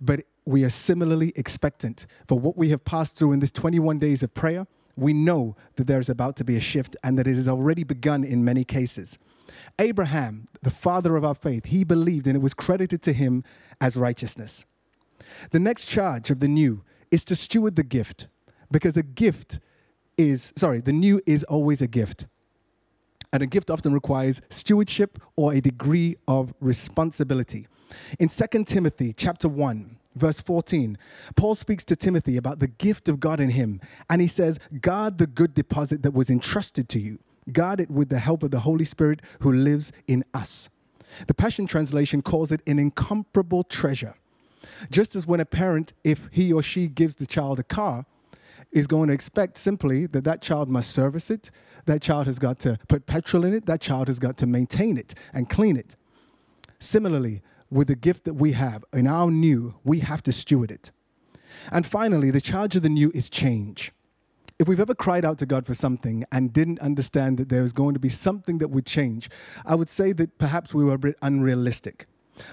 but 0.00 0.20
we 0.44 0.64
are 0.64 0.70
similarly 0.70 1.32
expectant 1.34 2.06
for 2.26 2.38
what 2.38 2.56
we 2.56 2.68
have 2.68 2.84
passed 2.84 3.16
through 3.16 3.32
in 3.32 3.40
this 3.40 3.50
21 3.50 3.98
days 3.98 4.22
of 4.22 4.32
prayer. 4.34 4.66
We 4.96 5.12
know 5.12 5.56
that 5.76 5.86
there 5.86 6.00
is 6.00 6.08
about 6.08 6.36
to 6.36 6.44
be 6.44 6.56
a 6.56 6.60
shift 6.60 6.96
and 7.04 7.18
that 7.18 7.26
it 7.26 7.36
has 7.36 7.48
already 7.48 7.84
begun 7.84 8.24
in 8.24 8.44
many 8.44 8.64
cases. 8.64 9.18
Abraham, 9.78 10.46
the 10.62 10.70
father 10.70 11.16
of 11.16 11.24
our 11.24 11.34
faith, 11.34 11.66
he 11.66 11.84
believed 11.84 12.26
and 12.26 12.36
it 12.36 12.42
was 12.42 12.54
credited 12.54 13.02
to 13.02 13.12
him 13.12 13.44
as 13.80 13.96
righteousness. 13.96 14.64
The 15.50 15.60
next 15.60 15.86
charge 15.86 16.30
of 16.30 16.38
the 16.38 16.48
new 16.48 16.82
is 17.10 17.24
to 17.24 17.36
steward 17.36 17.76
the 17.76 17.82
gift 17.82 18.28
because 18.70 18.96
a 18.96 19.02
gift 19.02 19.60
is, 20.16 20.52
sorry, 20.56 20.80
the 20.80 20.92
new 20.92 21.20
is 21.26 21.44
always 21.44 21.82
a 21.82 21.86
gift. 21.86 22.26
And 23.32 23.42
a 23.42 23.46
gift 23.46 23.70
often 23.70 23.92
requires 23.92 24.40
stewardship 24.48 25.18
or 25.36 25.52
a 25.52 25.60
degree 25.60 26.16
of 26.26 26.54
responsibility. 26.60 27.66
In 28.18 28.28
2 28.28 28.64
Timothy 28.64 29.12
chapter 29.12 29.48
1, 29.48 29.98
verse 30.16 30.40
14, 30.40 30.98
Paul 31.36 31.54
speaks 31.54 31.84
to 31.84 31.96
Timothy 31.96 32.36
about 32.36 32.58
the 32.58 32.66
gift 32.66 33.08
of 33.08 33.20
God 33.20 33.38
in 33.38 33.50
him. 33.50 33.80
And 34.10 34.20
he 34.20 34.26
says, 34.26 34.58
Guard 34.80 35.18
the 35.18 35.26
good 35.26 35.54
deposit 35.54 36.02
that 36.02 36.14
was 36.14 36.30
entrusted 36.30 36.88
to 36.90 36.98
you. 36.98 37.18
Guard 37.52 37.80
it 37.80 37.90
with 37.90 38.08
the 38.08 38.18
help 38.18 38.42
of 38.42 38.50
the 38.50 38.60
Holy 38.60 38.84
Spirit 38.84 39.20
who 39.40 39.52
lives 39.52 39.92
in 40.08 40.24
us. 40.34 40.68
The 41.26 41.34
Passion 41.34 41.66
Translation 41.66 42.22
calls 42.22 42.50
it 42.50 42.60
an 42.66 42.78
incomparable 42.78 43.62
treasure. 43.62 44.14
Just 44.90 45.14
as 45.14 45.26
when 45.26 45.40
a 45.40 45.44
parent, 45.44 45.92
if 46.02 46.28
he 46.32 46.52
or 46.52 46.62
she 46.62 46.88
gives 46.88 47.16
the 47.16 47.26
child 47.26 47.60
a 47.60 47.62
car, 47.62 48.04
is 48.72 48.86
going 48.86 49.08
to 49.08 49.14
expect 49.14 49.56
simply 49.56 50.06
that 50.06 50.24
that 50.24 50.42
child 50.42 50.68
must 50.68 50.90
service 50.90 51.30
it, 51.30 51.50
that 51.86 52.02
child 52.02 52.26
has 52.26 52.38
got 52.38 52.58
to 52.58 52.78
put 52.88 53.06
petrol 53.06 53.44
in 53.44 53.54
it, 53.54 53.66
that 53.66 53.80
child 53.80 54.08
has 54.08 54.18
got 54.18 54.36
to 54.38 54.46
maintain 54.46 54.96
it 54.96 55.14
and 55.32 55.48
clean 55.48 55.76
it. 55.76 55.94
Similarly, 56.78 57.42
with 57.70 57.88
the 57.88 57.96
gift 57.96 58.24
that 58.24 58.34
we 58.34 58.52
have 58.52 58.84
in 58.92 59.06
our 59.06 59.30
new, 59.30 59.74
we 59.84 60.00
have 60.00 60.22
to 60.24 60.32
steward 60.32 60.70
it. 60.70 60.92
And 61.72 61.86
finally, 61.86 62.30
the 62.30 62.40
charge 62.40 62.76
of 62.76 62.82
the 62.82 62.88
new 62.88 63.10
is 63.14 63.30
change. 63.30 63.92
If 64.58 64.68
we've 64.68 64.80
ever 64.80 64.94
cried 64.94 65.24
out 65.24 65.38
to 65.38 65.46
God 65.46 65.66
for 65.66 65.74
something 65.74 66.24
and 66.32 66.52
didn't 66.52 66.80
understand 66.80 67.38
that 67.38 67.48
there 67.50 67.62
was 67.62 67.72
going 67.72 67.94
to 67.94 68.00
be 68.00 68.08
something 68.08 68.58
that 68.58 68.70
would 68.70 68.86
change, 68.86 69.28
I 69.66 69.74
would 69.74 69.90
say 69.90 70.12
that 70.12 70.38
perhaps 70.38 70.72
we 70.72 70.84
were 70.84 70.94
a 70.94 70.98
bit 70.98 71.16
unrealistic. 71.20 72.06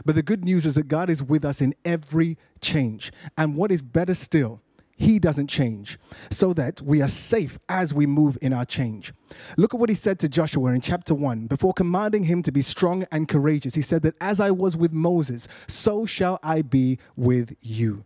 But 0.05 0.15
the 0.15 0.23
good 0.23 0.43
news 0.43 0.65
is 0.65 0.75
that 0.75 0.87
God 0.87 1.09
is 1.09 1.23
with 1.23 1.45
us 1.45 1.61
in 1.61 1.75
every 1.85 2.37
change. 2.61 3.11
And 3.37 3.55
what 3.55 3.71
is 3.71 3.81
better 3.81 4.15
still, 4.15 4.61
he 5.03 5.19
doesn't 5.19 5.47
change, 5.47 5.99
so 6.29 6.53
that 6.53 6.81
we 6.81 7.01
are 7.01 7.07
safe 7.07 7.59
as 7.69 7.93
we 7.93 8.05
move 8.05 8.37
in 8.41 8.53
our 8.53 8.65
change. 8.65 9.13
Look 9.57 9.73
at 9.73 9.79
what 9.79 9.89
he 9.89 9.95
said 9.95 10.19
to 10.19 10.29
Joshua 10.29 10.71
in 10.71 10.81
chapter 10.81 11.13
1. 11.13 11.47
Before 11.47 11.73
commanding 11.73 12.23
him 12.23 12.41
to 12.43 12.51
be 12.51 12.61
strong 12.61 13.05
and 13.11 13.27
courageous, 13.27 13.75
he 13.75 13.81
said 13.81 14.01
that 14.03 14.15
as 14.19 14.39
I 14.39 14.51
was 14.51 14.75
with 14.75 14.93
Moses, 14.93 15.47
so 15.67 16.05
shall 16.05 16.39
I 16.41 16.61
be 16.61 16.99
with 17.15 17.55
you. 17.61 18.05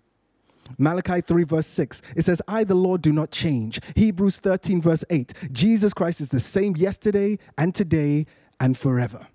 Malachi 0.77 1.21
3, 1.21 1.43
verse 1.43 1.67
6, 1.67 2.01
it 2.15 2.25
says, 2.25 2.41
I, 2.47 2.63
the 2.63 2.75
Lord, 2.75 3.01
do 3.01 3.13
not 3.13 3.31
change. 3.31 3.79
Hebrews 3.95 4.39
13, 4.39 4.81
verse 4.81 5.05
8, 5.09 5.33
Jesus 5.51 5.93
Christ 5.93 6.19
is 6.19 6.29
the 6.29 6.39
same 6.39 6.75
yesterday 6.75 7.37
and 7.57 7.73
today 7.73 8.25
and 8.59 8.77
forever. 8.77 9.27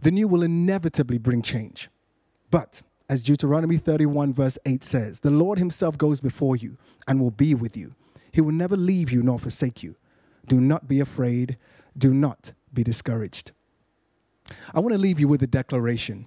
The 0.00 0.10
new 0.10 0.26
will 0.26 0.42
inevitably 0.42 1.18
bring 1.18 1.42
change. 1.42 1.88
But 2.50 2.82
as 3.12 3.22
Deuteronomy 3.22 3.76
31, 3.76 4.32
verse 4.32 4.56
8 4.64 4.82
says 4.82 5.20
The 5.20 5.30
Lord 5.30 5.58
himself 5.58 5.98
goes 5.98 6.22
before 6.22 6.56
you 6.56 6.78
and 7.06 7.20
will 7.20 7.30
be 7.30 7.54
with 7.54 7.76
you. 7.76 7.94
He 8.32 8.40
will 8.40 8.54
never 8.54 8.74
leave 8.74 9.12
you 9.12 9.22
nor 9.22 9.38
forsake 9.38 9.82
you. 9.82 9.96
Do 10.46 10.58
not 10.58 10.88
be 10.88 10.98
afraid. 10.98 11.58
Do 11.96 12.14
not 12.14 12.54
be 12.72 12.82
discouraged. 12.82 13.52
I 14.72 14.80
want 14.80 14.94
to 14.94 14.98
leave 14.98 15.20
you 15.20 15.28
with 15.28 15.42
a 15.42 15.46
declaration. 15.46 16.24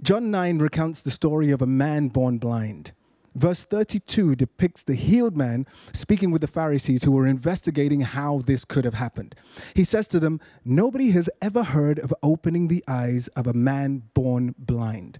John 0.00 0.30
9 0.30 0.56
recounts 0.56 1.02
the 1.02 1.10
story 1.10 1.50
of 1.50 1.60
a 1.60 1.66
man 1.66 2.08
born 2.08 2.38
blind. 2.38 2.92
Verse 3.34 3.64
32 3.64 4.36
depicts 4.36 4.82
the 4.82 4.94
healed 4.94 5.36
man 5.36 5.66
speaking 5.92 6.30
with 6.30 6.40
the 6.40 6.48
Pharisees 6.48 7.04
who 7.04 7.12
were 7.12 7.26
investigating 7.26 8.00
how 8.00 8.38
this 8.38 8.64
could 8.64 8.86
have 8.86 8.94
happened. 8.94 9.34
He 9.74 9.84
says 9.84 10.08
to 10.08 10.18
them, 10.18 10.40
Nobody 10.64 11.10
has 11.10 11.28
ever 11.42 11.62
heard 11.62 11.98
of 11.98 12.14
opening 12.22 12.68
the 12.68 12.82
eyes 12.88 13.28
of 13.36 13.46
a 13.46 13.52
man 13.52 14.04
born 14.14 14.54
blind. 14.58 15.18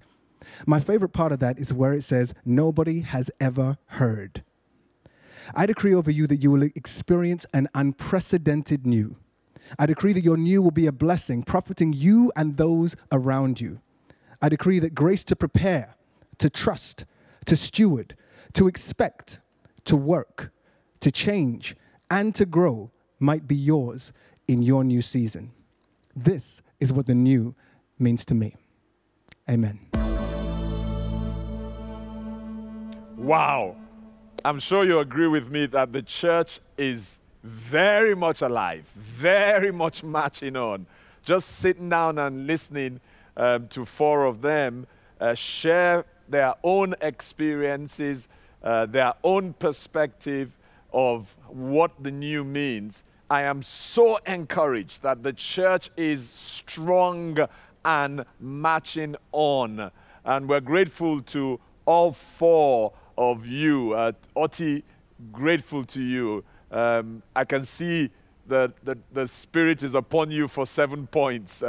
My 0.66 0.80
favorite 0.80 1.10
part 1.10 1.32
of 1.32 1.38
that 1.40 1.58
is 1.58 1.72
where 1.72 1.92
it 1.92 2.02
says, 2.02 2.34
Nobody 2.44 3.00
has 3.00 3.30
ever 3.40 3.78
heard. 3.86 4.42
I 5.54 5.66
decree 5.66 5.94
over 5.94 6.10
you 6.10 6.26
that 6.26 6.42
you 6.42 6.50
will 6.50 6.62
experience 6.62 7.46
an 7.52 7.68
unprecedented 7.74 8.86
new. 8.86 9.16
I 9.78 9.86
decree 9.86 10.12
that 10.12 10.24
your 10.24 10.36
new 10.36 10.62
will 10.62 10.70
be 10.70 10.86
a 10.86 10.92
blessing, 10.92 11.42
profiting 11.42 11.92
you 11.92 12.32
and 12.36 12.56
those 12.56 12.96
around 13.12 13.60
you. 13.60 13.80
I 14.42 14.48
decree 14.48 14.78
that 14.80 14.94
grace 14.94 15.24
to 15.24 15.36
prepare, 15.36 15.96
to 16.38 16.50
trust, 16.50 17.04
to 17.46 17.56
steward, 17.56 18.16
to 18.54 18.68
expect, 18.68 19.40
to 19.84 19.96
work, 19.96 20.50
to 21.00 21.10
change, 21.10 21.76
and 22.10 22.34
to 22.34 22.46
grow 22.46 22.90
might 23.18 23.46
be 23.46 23.56
yours 23.56 24.12
in 24.48 24.62
your 24.62 24.82
new 24.82 25.02
season. 25.02 25.52
This 26.16 26.62
is 26.80 26.92
what 26.92 27.06
the 27.06 27.14
new 27.14 27.54
means 27.98 28.24
to 28.26 28.34
me. 28.34 28.56
Amen. 29.48 29.78
Wow. 33.20 33.76
I'm 34.46 34.58
sure 34.58 34.82
you 34.82 34.98
agree 34.98 35.26
with 35.26 35.50
me 35.50 35.66
that 35.66 35.92
the 35.92 36.00
church 36.00 36.58
is 36.78 37.18
very 37.42 38.16
much 38.16 38.40
alive, 38.40 38.86
very 38.96 39.70
much 39.70 40.02
marching 40.18 40.56
on. 40.56 40.86
Just 41.22 41.58
sitting 41.58 41.90
down 41.90 42.18
and 42.18 42.46
listening 42.46 42.98
um, 43.36 43.68
to 43.68 43.84
four 43.84 44.24
of 44.24 44.40
them 44.40 44.86
uh, 45.20 45.34
share 45.34 46.06
their 46.30 46.54
own 46.64 46.94
experiences, 47.02 48.26
uh, 48.62 48.86
their 48.86 49.12
own 49.22 49.52
perspective 49.52 50.56
of 50.90 51.36
what 51.48 51.92
the 52.02 52.10
new 52.10 52.42
means. 52.42 53.02
I 53.28 53.42
am 53.42 53.62
so 53.62 54.16
encouraged 54.26 55.02
that 55.02 55.22
the 55.22 55.34
church 55.34 55.90
is 55.94 56.26
strong 56.26 57.36
and 57.84 58.24
marching 58.40 59.14
on. 59.32 59.90
And 60.24 60.48
we're 60.48 60.60
grateful 60.60 61.20
to 61.20 61.60
all 61.84 62.12
four 62.12 62.94
of 63.20 63.44
you. 63.44 63.92
Uh, 63.92 64.12
Oti, 64.34 64.82
grateful 65.30 65.84
to 65.84 66.00
you. 66.00 66.42
Um, 66.70 67.22
I 67.36 67.44
can 67.44 67.64
see 67.64 68.10
the, 68.46 68.72
the, 68.82 68.96
the 69.12 69.28
Spirit 69.28 69.82
is 69.82 69.94
upon 69.94 70.30
you 70.30 70.48
for 70.48 70.66
seven 70.66 71.06
points. 71.06 71.62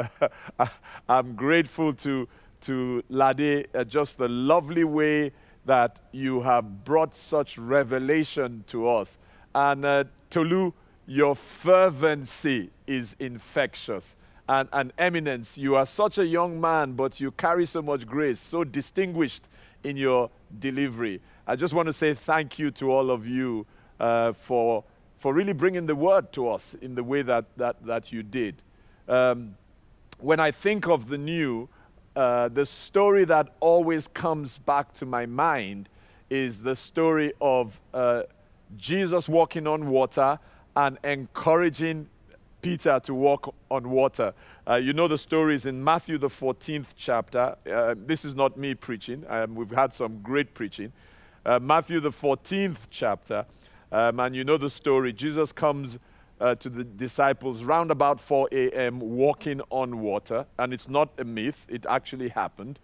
I'm 1.09 1.35
grateful 1.35 1.93
to, 1.95 2.27
to 2.61 3.03
Lade, 3.09 3.67
uh, 3.75 3.83
just 3.83 4.17
the 4.17 4.29
lovely 4.29 4.85
way 4.85 5.33
that 5.65 5.99
you 6.13 6.41
have 6.41 6.85
brought 6.85 7.13
such 7.13 7.57
revelation 7.57 8.63
to 8.67 8.87
us. 8.87 9.17
And 9.53 9.83
uh, 9.83 10.05
Tolu, 10.29 10.71
your 11.05 11.35
fervency 11.35 12.69
is 12.87 13.17
infectious. 13.19 14.15
And, 14.47 14.69
and 14.71 14.93
eminence, 14.97 15.57
you 15.57 15.75
are 15.75 15.85
such 15.85 16.17
a 16.17 16.25
young 16.25 16.61
man, 16.61 16.93
but 16.93 17.19
you 17.19 17.31
carry 17.31 17.65
so 17.65 17.81
much 17.81 18.07
grace, 18.07 18.39
so 18.39 18.63
distinguished 18.63 19.49
in 19.83 19.97
your 19.97 20.29
delivery. 20.59 21.21
I 21.51 21.57
just 21.57 21.73
want 21.73 21.87
to 21.87 21.93
say 21.93 22.13
thank 22.13 22.59
you 22.59 22.71
to 22.71 22.89
all 22.89 23.11
of 23.11 23.27
you 23.27 23.65
uh, 23.99 24.31
for, 24.31 24.85
for 25.19 25.33
really 25.33 25.51
bringing 25.51 25.85
the 25.85 25.97
word 25.97 26.31
to 26.31 26.47
us 26.47 26.77
in 26.81 26.95
the 26.95 27.03
way 27.03 27.23
that, 27.23 27.43
that, 27.57 27.85
that 27.85 28.13
you 28.13 28.23
did. 28.23 28.61
Um, 29.09 29.57
when 30.19 30.39
I 30.39 30.51
think 30.51 30.87
of 30.87 31.09
the 31.09 31.17
new, 31.17 31.67
uh, 32.15 32.47
the 32.47 32.65
story 32.65 33.25
that 33.25 33.49
always 33.59 34.07
comes 34.07 34.59
back 34.59 34.93
to 34.93 35.05
my 35.05 35.25
mind 35.25 35.89
is 36.29 36.61
the 36.61 36.73
story 36.73 37.33
of 37.41 37.81
uh, 37.93 38.23
Jesus 38.77 39.27
walking 39.27 39.67
on 39.67 39.89
water 39.89 40.39
and 40.77 40.99
encouraging 41.03 42.07
Peter 42.61 43.01
to 43.03 43.13
walk 43.13 43.53
on 43.69 43.89
water. 43.89 44.33
Uh, 44.65 44.75
you 44.75 44.93
know 44.93 45.09
the 45.09 45.17
story 45.17 45.55
is 45.55 45.65
in 45.65 45.83
Matthew, 45.83 46.17
the 46.17 46.29
14th 46.29 46.93
chapter. 46.95 47.57
Uh, 47.69 47.93
this 47.97 48.23
is 48.23 48.35
not 48.35 48.55
me 48.55 48.73
preaching, 48.73 49.25
um, 49.27 49.53
we've 49.53 49.71
had 49.71 49.93
some 49.93 50.21
great 50.21 50.53
preaching. 50.53 50.93
Uh, 51.43 51.57
Matthew, 51.57 51.99
the 51.99 52.11
14th 52.11 52.81
chapter, 52.91 53.47
um, 53.91 54.19
and 54.19 54.35
you 54.35 54.43
know 54.43 54.57
the 54.57 54.69
story. 54.69 55.11
Jesus 55.11 55.51
comes 55.51 55.97
uh, 56.39 56.53
to 56.53 56.69
the 56.69 56.83
disciples 56.83 57.63
round 57.63 57.89
about 57.89 58.21
4 58.21 58.47
a.m. 58.51 58.99
walking 58.99 59.59
on 59.71 60.01
water, 60.01 60.45
and 60.59 60.71
it's 60.71 60.87
not 60.87 61.09
a 61.17 61.23
myth, 61.23 61.65
it 61.67 61.87
actually 61.87 62.29
happened. 62.29 62.77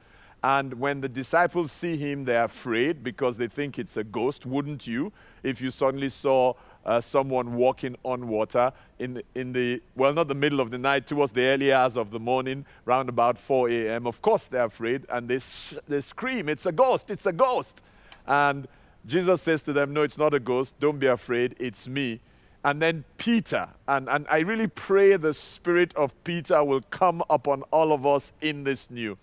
And 0.44 0.74
when 0.76 1.02
the 1.02 1.10
disciples 1.10 1.72
see 1.72 1.98
him, 1.98 2.26
they're 2.26 2.46
afraid 2.46 3.04
because 3.04 3.38
they 3.38 3.48
think 3.48 3.78
it's 3.78 3.96
a 3.96 4.04
ghost. 4.04 4.48
Wouldn't 4.48 4.88
you 4.88 5.12
if 5.44 5.62
you 5.62 5.70
suddenly 5.70 6.10
saw 6.10 6.54
uh, 6.84 7.00
someone 7.00 7.54
walking 7.54 7.96
on 8.04 8.28
water 8.28 8.72
in 8.98 9.16
the, 9.16 9.24
in 9.36 9.54
the, 9.54 9.84
well, 9.96 10.14
not 10.14 10.30
the 10.30 10.36
middle 10.36 10.62
of 10.62 10.72
the 10.72 10.80
night, 10.80 11.06
towards 11.06 11.32
the 11.32 11.44
early 11.44 11.72
hours 11.72 11.96
of 11.96 12.10
the 12.10 12.20
morning, 12.20 12.66
round 12.86 13.08
about 13.08 13.38
4 13.38 13.70
a.m.? 13.70 14.08
Of 14.08 14.24
course 14.24 14.48
they're 14.48 14.66
afraid 14.66 15.06
and 15.10 15.28
they, 15.28 15.38
sh- 15.38 15.76
they 15.88 16.02
scream, 16.02 16.50
It's 16.50 16.66
a 16.66 16.72
ghost, 16.72 17.12
it's 17.12 17.28
a 17.28 17.34
ghost. 17.34 17.84
And 18.28 18.68
Jesus 19.06 19.42
says 19.42 19.64
to 19.64 19.74
them, 19.74 19.94
No, 19.94 20.04
it's 20.04 20.18
not 20.18 20.34
a 20.34 20.40
ghost. 20.40 20.74
Don't 20.80 21.00
be 21.00 21.08
afraid. 21.08 21.56
It's 21.60 21.88
me. 21.88 22.20
And 22.64 22.82
then 22.82 23.06
Peter, 23.18 23.70
and, 23.88 24.10
and 24.10 24.26
I 24.30 24.40
really 24.40 24.68
pray 24.68 25.16
the 25.16 25.34
spirit 25.34 25.96
of 25.96 26.22
Peter 26.24 26.64
will 26.64 26.82
come 26.82 27.24
upon 27.30 27.62
all 27.72 27.94
of 27.94 28.06
us 28.06 28.34
in 28.42 28.66
this 28.66 28.92
new. 28.92 29.18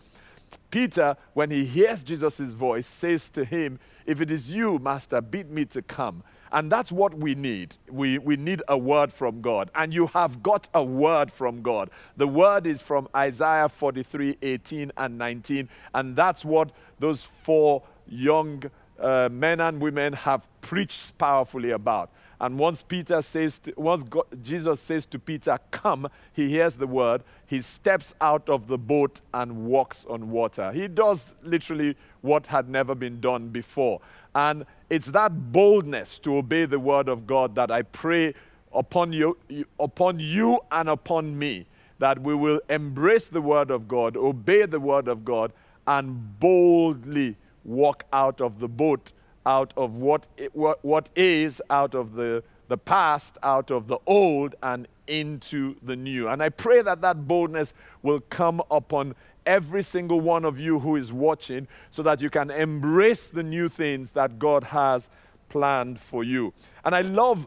Peter, 0.71 1.17
when 1.35 1.51
he 1.51 1.65
hears 1.65 2.03
Jesus' 2.03 2.39
voice, 2.39 2.87
says 2.87 3.29
to 3.31 3.45
him, 3.45 3.79
If 4.07 4.21
it 4.21 4.31
is 4.31 4.51
you, 4.51 4.79
Master, 4.79 5.21
bid 5.21 5.51
me 5.51 5.67
to 5.67 5.83
come. 5.83 6.23
And 6.53 6.71
that's 6.71 6.93
what 6.93 7.15
we 7.15 7.35
need. 7.35 7.77
We, 7.91 8.19
we 8.19 8.37
need 8.37 8.63
a 8.69 8.79
word 8.79 9.13
from 9.13 9.41
God. 9.41 9.71
And 9.75 9.93
you 9.93 10.07
have 10.09 10.43
got 10.43 10.69
a 10.73 10.85
word 10.85 11.33
from 11.33 11.63
God. 11.63 11.91
The 12.17 12.29
word 12.29 12.67
is 12.67 12.81
from 12.81 13.09
Isaiah 13.15 13.69
43 13.69 14.39
18 14.41 14.93
and 14.97 15.19
19. 15.19 15.69
And 15.95 16.15
that's 16.15 16.45
what 16.45 16.71
those 17.01 17.29
four 17.43 17.83
young 18.07 18.63
uh, 19.01 19.29
men 19.31 19.61
and 19.61 19.81
women 19.81 20.13
have 20.13 20.47
preached 20.61 21.17
powerfully 21.19 21.71
about. 21.71 22.11
And 22.41 22.59
once 22.59 22.83
Peter 22.83 23.23
says, 23.23 23.59
to, 23.61 23.73
once 23.77 24.03
God, 24.03 24.25
Jesus 24.43 24.81
says 24.81 25.07
to 25.07 25.19
Peter, 25.19 25.59
"Come," 25.71 26.09
he 26.33 26.49
hears 26.49 26.75
the 26.75 26.87
word. 26.87 27.23
He 27.47 27.63
steps 27.63 28.13
out 28.21 28.49
of 28.49 28.67
the 28.67 28.77
boat 28.77 29.21
and 29.33 29.65
walks 29.67 30.05
on 30.09 30.31
water. 30.31 30.73
He 30.73 30.89
does 30.89 31.35
literally 31.43 31.97
what 32.23 32.49
had 32.49 32.69
never 32.69 32.95
been 32.95 33.21
done 33.21 33.49
before. 33.49 34.01
And 34.35 34.67
it's 34.91 35.07
that 35.13 35.53
boldness 35.53 36.19
to 36.21 36.37
obey 36.37 36.67
the 36.67 36.81
word 36.81 37.09
of 37.09 37.27
God 37.27 37.55
that 37.55 37.71
I 37.71 37.83
pray 37.83 38.35
upon 38.73 39.13
you, 39.13 39.39
upon 39.79 40.19
you 40.19 40.61
and 40.73 40.89
upon 40.89 41.39
me, 41.39 41.67
that 42.01 42.21
we 42.21 42.35
will 42.35 42.61
embrace 42.69 43.27
the 43.27 43.41
word 43.41 43.71
of 43.71 43.87
God, 43.87 44.17
obey 44.17 44.67
the 44.67 44.81
word 44.81 45.07
of 45.07 45.25
God, 45.25 45.53
and 45.87 46.41
boldly 46.41 47.37
walk 47.65 48.05
out 48.13 48.41
of 48.41 48.61
the 48.61 48.69
boat, 48.69 49.13
out 49.47 49.73
of 49.77 49.95
what, 49.95 50.27
what, 50.53 50.85
what 50.85 51.09
is, 51.17 51.61
out 51.71 51.95
of 51.95 52.15
the, 52.15 52.43
the 52.69 52.79
past, 52.79 53.39
out 53.43 53.71
of 53.71 53.89
the 53.89 53.99
old, 54.07 54.55
and 54.63 54.89
into 55.07 55.77
the 55.83 55.97
new. 55.97 56.29
And 56.29 56.43
I 56.43 56.49
pray 56.49 56.83
that 56.83 57.01
that 57.03 57.27
boldness 57.29 57.75
will 58.03 58.21
come 58.21 58.63
upon 58.71 59.15
every 59.47 59.83
single 59.83 60.21
one 60.21 60.45
of 60.45 60.59
you 60.59 60.79
who 60.79 60.97
is 60.97 61.13
watching 61.13 61.69
so 61.91 62.03
that 62.03 62.21
you 62.21 62.31
can 62.31 62.51
embrace 62.51 63.29
the 63.29 63.43
new 63.43 63.69
things 63.69 64.13
that 64.13 64.39
God 64.39 64.65
has 64.65 65.11
planned 65.49 66.01
for 66.01 66.25
you. 66.25 66.53
And 66.85 66.95
I 66.95 67.03
love 67.03 67.47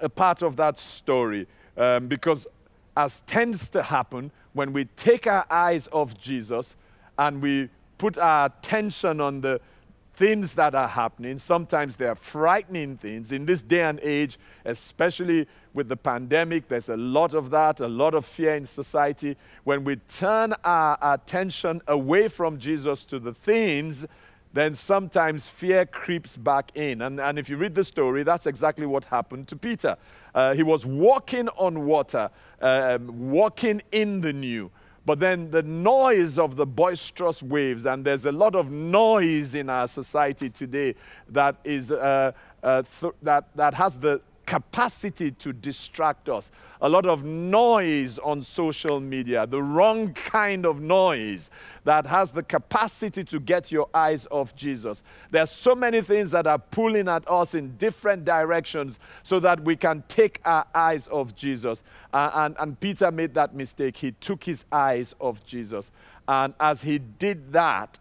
a 0.00 0.08
part 0.08 0.42
of 0.42 0.56
that 0.56 0.78
story 0.78 1.46
um, 1.76 2.06
because, 2.06 2.46
as 2.96 3.22
tends 3.22 3.68
to 3.70 3.82
happen, 3.82 4.30
when 4.52 4.72
we 4.72 4.84
take 4.84 5.26
our 5.26 5.46
eyes 5.50 5.88
off 5.92 6.16
Jesus 6.18 6.74
and 7.18 7.42
we 7.42 7.68
put 7.98 8.16
our 8.16 8.46
attention 8.46 9.20
on 9.20 9.40
the 9.40 9.60
things 10.14 10.54
that 10.54 10.74
are 10.74 10.88
happening. 10.88 11.38
Sometimes 11.38 11.96
they 11.96 12.06
are 12.06 12.16
frightening 12.16 12.96
things. 12.96 13.30
In 13.30 13.46
this 13.46 13.62
day 13.62 13.82
and 13.82 14.00
age, 14.02 14.36
especially 14.64 15.46
with 15.74 15.88
the 15.88 15.96
pandemic, 15.96 16.66
there's 16.66 16.88
a 16.88 16.96
lot 16.96 17.34
of 17.34 17.50
that, 17.50 17.78
a 17.78 17.86
lot 17.86 18.14
of 18.14 18.24
fear 18.24 18.56
in 18.56 18.66
society. 18.66 19.36
When 19.62 19.84
we 19.84 19.96
turn 19.96 20.54
our 20.64 20.98
attention 21.00 21.82
away 21.86 22.26
from 22.26 22.58
Jesus 22.58 23.04
to 23.04 23.20
the 23.20 23.32
things, 23.32 24.06
then 24.52 24.74
sometimes 24.74 25.48
fear 25.48 25.86
creeps 25.86 26.36
back 26.36 26.72
in. 26.74 27.02
And, 27.02 27.20
and 27.20 27.38
if 27.38 27.48
you 27.48 27.56
read 27.56 27.76
the 27.76 27.84
story, 27.84 28.24
that's 28.24 28.46
exactly 28.46 28.86
what 28.86 29.04
happened 29.04 29.46
to 29.48 29.56
Peter. 29.56 29.96
Uh, 30.34 30.54
he 30.54 30.64
was 30.64 30.84
walking 30.84 31.48
on 31.50 31.86
water, 31.86 32.30
um, 32.60 33.30
walking 33.30 33.82
in 33.92 34.20
the 34.20 34.32
new. 34.32 34.70
But 35.08 35.20
then 35.20 35.50
the 35.50 35.62
noise 35.62 36.38
of 36.38 36.56
the 36.56 36.66
boisterous 36.66 37.42
waves, 37.42 37.86
and 37.86 38.04
there's 38.04 38.26
a 38.26 38.30
lot 38.30 38.54
of 38.54 38.70
noise 38.70 39.54
in 39.54 39.70
our 39.70 39.88
society 39.88 40.50
today 40.50 40.96
that, 41.30 41.56
is, 41.64 41.90
uh, 41.90 42.32
uh, 42.62 42.82
th- 43.00 43.14
that, 43.22 43.46
that 43.56 43.72
has 43.72 43.98
the 43.98 44.20
capacity 44.48 45.30
to 45.30 45.52
distract 45.52 46.30
us. 46.30 46.50
A 46.80 46.88
lot 46.88 47.04
of 47.04 47.22
noise 47.22 48.18
on 48.18 48.42
social 48.42 48.98
media, 48.98 49.46
the 49.46 49.62
wrong 49.62 50.14
kind 50.14 50.64
of 50.64 50.80
noise 50.80 51.50
that 51.84 52.06
has 52.06 52.30
the 52.30 52.42
capacity 52.42 53.24
to 53.24 53.40
get 53.40 53.70
your 53.70 53.90
eyes 53.92 54.26
off 54.30 54.56
Jesus. 54.56 55.02
There 55.30 55.42
are 55.42 55.46
so 55.46 55.74
many 55.74 56.00
things 56.00 56.30
that 56.30 56.46
are 56.46 56.58
pulling 56.58 57.08
at 57.08 57.28
us 57.30 57.54
in 57.54 57.76
different 57.76 58.24
directions 58.24 58.98
so 59.22 59.38
that 59.40 59.62
we 59.64 59.76
can 59.76 60.02
take 60.08 60.40
our 60.46 60.66
eyes 60.74 61.08
off 61.08 61.36
Jesus. 61.36 61.82
Uh, 62.14 62.30
and, 62.34 62.56
and 62.58 62.80
Peter 62.80 63.10
made 63.10 63.34
that 63.34 63.54
mistake. 63.54 63.98
He 63.98 64.12
took 64.12 64.44
his 64.44 64.64
eyes 64.72 65.14
off 65.18 65.44
Jesus. 65.44 65.90
And 66.26 66.54
as 66.58 66.80
he 66.80 66.98
did 66.98 67.52
that, 67.52 67.98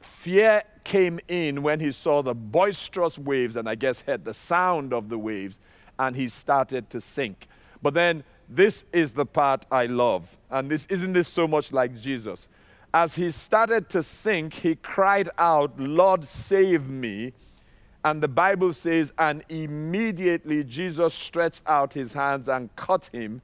fear 0.00 0.62
came 0.84 1.20
in 1.28 1.62
when 1.62 1.80
he 1.80 1.92
saw 1.92 2.22
the 2.22 2.34
boisterous 2.34 3.18
waves 3.18 3.56
and 3.56 3.68
I 3.68 3.74
guess 3.74 4.00
heard 4.00 4.24
the 4.24 4.34
sound 4.34 4.92
of 4.92 5.08
the 5.08 5.18
waves 5.18 5.58
and 5.98 6.16
he 6.16 6.28
started 6.28 6.90
to 6.90 7.00
sink. 7.00 7.46
But 7.82 7.94
then 7.94 8.24
this 8.48 8.84
is 8.92 9.12
the 9.12 9.26
part 9.26 9.66
I 9.70 9.86
love. 9.86 10.36
And 10.50 10.70
this 10.70 10.86
isn't 10.88 11.12
this 11.12 11.28
so 11.28 11.46
much 11.46 11.72
like 11.72 12.00
Jesus. 12.00 12.48
As 12.92 13.14
he 13.14 13.30
started 13.30 13.88
to 13.90 14.02
sink, 14.02 14.54
he 14.54 14.74
cried 14.74 15.28
out, 15.38 15.78
"Lord, 15.78 16.24
save 16.24 16.88
me." 16.88 17.32
And 18.04 18.22
the 18.22 18.28
Bible 18.28 18.72
says, 18.72 19.12
and 19.18 19.44
immediately 19.48 20.64
Jesus 20.64 21.12
stretched 21.12 21.62
out 21.66 21.92
his 21.92 22.14
hands 22.14 22.48
and 22.48 22.74
caught 22.74 23.06
him 23.12 23.42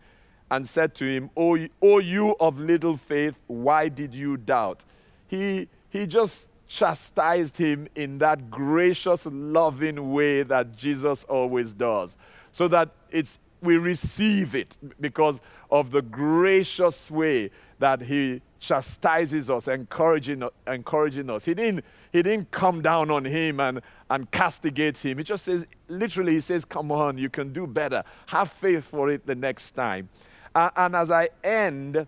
and 0.51 0.66
said 0.66 0.95
to 0.97 1.05
him, 1.05 1.31
O, 1.37 1.59
o 1.83 1.99
you 1.99 2.35
of 2.40 2.59
little 2.59 2.97
faith, 2.97 3.38
why 3.49 3.88
did 3.88 4.14
you 4.14 4.37
doubt? 4.37 4.85
He, 5.29 5.69
he 5.90 6.07
just 6.07 6.49
chastised 6.66 7.57
him 7.57 7.87
in 7.94 8.18
that 8.18 8.51
gracious, 8.51 9.27
loving 9.27 10.12
way 10.12 10.42
that 10.42 10.77
Jesus 10.77 11.25
always 11.25 11.72
does. 11.72 12.16
So 12.53 12.68
that 12.68 12.90
it's 13.11 13.38
we 13.61 13.79
receive 13.79 14.55
it 14.55 14.77
because 15.01 15.40
of 15.70 15.90
the 15.90 16.03
gracious 16.03 17.11
way 17.11 17.51
that 17.79 18.01
he 18.03 18.40
chastises 18.59 19.51
us, 19.51 19.68
encouraging, 19.68 20.42
encouraging 20.66 21.29
us. 21.31 21.44
He 21.44 21.55
didn't, 21.55 21.85
he 22.12 22.22
didn't 22.22 22.51
come 22.51 22.81
down 22.81 23.11
on 23.11 23.25
him 23.25 23.61
and, 23.61 23.81
and 24.09 24.31
castigate 24.31 24.99
him. 24.99 25.18
He 25.18 25.25
just 25.25 25.44
says, 25.44 25.66
literally, 25.88 26.35
he 26.35 26.40
says, 26.40 26.64
Come 26.64 26.90
on, 26.90 27.18
you 27.18 27.29
can 27.29 27.53
do 27.53 27.66
better. 27.66 28.03
Have 28.27 28.51
faith 28.51 28.85
for 28.85 29.11
it 29.11 29.27
the 29.27 29.35
next 29.35 29.72
time. 29.72 30.09
Uh, 30.55 30.70
and 30.77 30.96
as 30.96 31.11
I 31.11 31.29
end, 31.44 32.07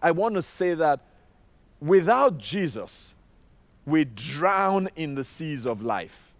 I 0.00 0.12
want 0.12 0.36
to 0.36 0.42
say 0.42 0.74
that 0.74 1.00
without 1.80 2.38
Jesus, 2.38 3.12
we 3.86 4.04
drown 4.04 4.88
in 4.96 5.14
the 5.14 5.24
seas 5.24 5.66
of 5.66 5.82
life. 5.82 6.32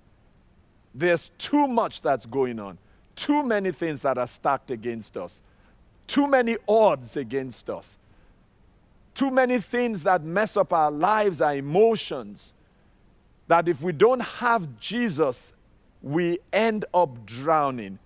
There's 0.95 1.31
too 1.39 1.67
much 1.67 2.03
that's 2.03 2.27
going 2.27 2.59
on, 2.59 2.79
too 3.17 3.43
many 3.43 3.73
things 3.73 4.03
that 4.03 4.19
are 4.19 4.27
stacked 4.27 4.71
against 4.71 5.17
us, 5.17 5.41
too 6.07 6.27
many 6.27 6.57
odds 6.69 7.17
against 7.17 7.71
us, 7.71 7.97
too 9.15 9.31
many 9.31 9.59
things 9.59 10.03
that 10.03 10.25
mess 10.25 10.57
up 10.57 10.73
our 10.73 10.91
lives, 10.91 11.41
our 11.41 11.55
emotions, 11.55 12.53
that 13.47 13.69
if 13.69 13.81
we 13.83 13.93
don't 13.93 14.21
have 14.21 14.79
Jesus, 14.81 15.53
we 16.03 16.39
end 16.53 16.85
up 16.95 17.27
drowning. 17.27 17.99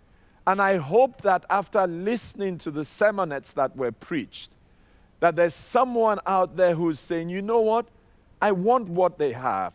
And 0.46 0.60
I 0.60 0.76
hope 0.76 1.22
that 1.22 1.44
after 1.48 1.86
listening 1.86 2.58
to 2.58 2.70
the 2.70 2.82
sermonettes 2.82 3.54
that 3.54 3.76
were 3.76 3.92
preached, 3.92 4.50
that 5.24 5.36
there's 5.36 5.54
someone 5.54 6.18
out 6.26 6.54
there 6.54 6.74
who's 6.74 7.00
saying, 7.00 7.30
you 7.30 7.40
know 7.40 7.60
what? 7.60 7.86
I 8.42 8.52
want 8.52 8.90
what 8.90 9.16
they 9.16 9.32
have. 9.32 9.72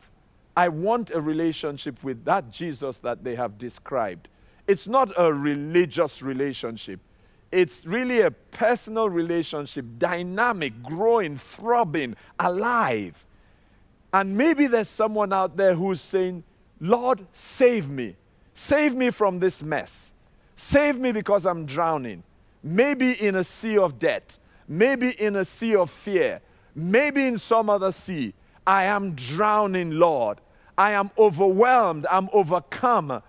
I 0.56 0.70
want 0.70 1.10
a 1.10 1.20
relationship 1.20 2.04
with 2.04 2.24
that 2.26 2.52
Jesus 2.52 3.00
that 3.00 3.24
they 3.24 3.34
have 3.34 3.58
described. 3.58 4.30
It's 4.68 4.86
not 4.86 5.12
a 5.18 5.34
religious 5.34 6.22
relationship. 6.22 7.00
It's 7.52 7.84
really 7.84 8.22
a 8.22 8.30
personal 8.30 9.10
relationship, 9.10 9.88
dynamic, 9.98 10.84
growing, 10.84 11.36
throbbing, 11.40 12.16
alive. 12.40 13.26
And 14.14 14.38
maybe 14.38 14.68
there's 14.68 14.88
someone 14.88 15.34
out 15.34 15.58
there 15.58 15.74
who's 15.74 16.00
saying, 16.00 16.44
Lord, 16.80 17.26
save 17.32 17.90
me. 17.90 18.16
Save 18.54 18.94
me 18.94 19.10
from 19.10 19.40
this 19.40 19.64
mess. 19.64 20.12
Save 20.56 21.00
me 21.00 21.12
because 21.12 21.48
I'm 21.48 21.66
drowning. 21.66 22.22
Maybe 22.62 23.14
in 23.14 23.34
a 23.34 23.44
sea 23.44 23.80
of 23.80 23.98
debt. 23.98 24.38
Maybe 24.70 25.10
in 25.10 25.36
a 25.36 25.44
sea 25.44 25.76
of 25.76 25.90
fear. 25.90 26.42
Maybe 26.76 27.26
in 27.26 27.40
some 27.40 27.70
other 27.70 27.92
sea. 27.92 28.36
I 28.66 28.84
am 28.86 29.16
drowning, 29.16 29.90
Lord. 29.90 30.40
I 30.78 30.92
am 30.92 31.10
overwhelmed. 31.18 32.06
I'm 32.10 32.30
overcome. 32.32 33.24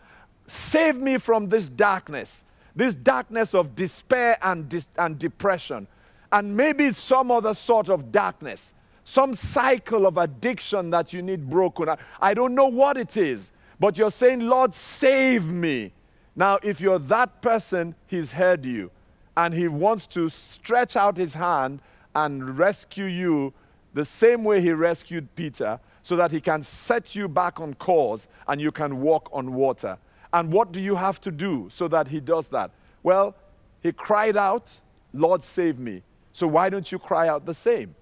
Save 0.47 0.97
me 0.97 1.17
from 1.17 1.49
this 1.49 1.71
darkness, 1.71 2.45
this 2.77 2.95
darkness 2.95 3.55
of 3.55 3.75
despair 3.75 4.37
and, 4.43 4.69
dis- 4.69 4.87
and 4.99 5.19
depression. 5.19 5.89
And 6.31 6.55
maybe 6.55 6.93
some 6.93 7.31
other 7.31 7.55
sort 7.55 7.89
of 7.89 8.13
darkness, 8.13 8.75
some 9.05 9.35
cycle 9.35 10.07
of 10.07 10.19
addiction 10.19 10.91
that 10.91 11.13
you 11.15 11.23
need 11.23 11.49
broken. 11.49 11.89
I, 11.89 11.97
I 12.21 12.35
don't 12.35 12.55
know 12.55 12.69
what 12.69 12.99
it 12.99 13.17
is, 13.17 13.51
but 13.81 13.97
you're 13.97 14.11
saying, 14.11 14.41
Lord, 14.41 14.75
save 14.75 15.47
me. 15.47 15.93
Now, 16.37 16.59
if 16.63 16.81
you're 16.81 16.99
that 16.99 17.41
person, 17.41 17.95
He's 18.07 18.33
heard 18.33 18.67
you 18.67 18.91
and 19.37 19.55
He 19.55 19.69
wants 19.69 20.07
to 20.09 20.29
stretch 20.29 20.97
out 20.97 21.17
His 21.17 21.35
hand 21.35 21.81
and 22.15 22.59
rescue 22.59 23.05
you 23.05 23.53
the 23.95 24.05
same 24.05 24.45
way 24.45 24.61
he 24.61 24.73
rescued 24.73 25.35
Peter 25.35 25.81
so 26.03 26.17
that 26.17 26.31
he 26.31 26.41
can 26.41 26.63
set 26.63 27.15
you 27.15 27.29
back 27.29 27.61
on 27.61 27.75
course 27.75 28.27
and 28.49 28.61
you 28.61 28.73
can 28.73 29.01
walk 29.01 29.29
on 29.33 29.53
water. 29.53 29.99
And 30.33 30.53
what 30.53 30.73
do 30.73 30.81
you 30.81 30.95
have 30.95 31.21
to 31.23 31.31
do 31.31 31.69
so 31.71 31.89
that 31.89 32.09
he 32.09 32.21
does 32.21 32.49
that? 32.49 32.71
Well, 33.03 33.35
he 33.83 33.93
cried 33.93 34.37
out, 34.37 34.71
Lord, 35.13 35.43
save 35.43 35.79
me. 35.79 36.03
So 36.33 36.47
why 36.47 36.71
don't 36.71 36.91
you 36.91 36.99
cry 36.99 37.29
out 37.29 37.47
the 37.47 37.55
same? 37.55 37.95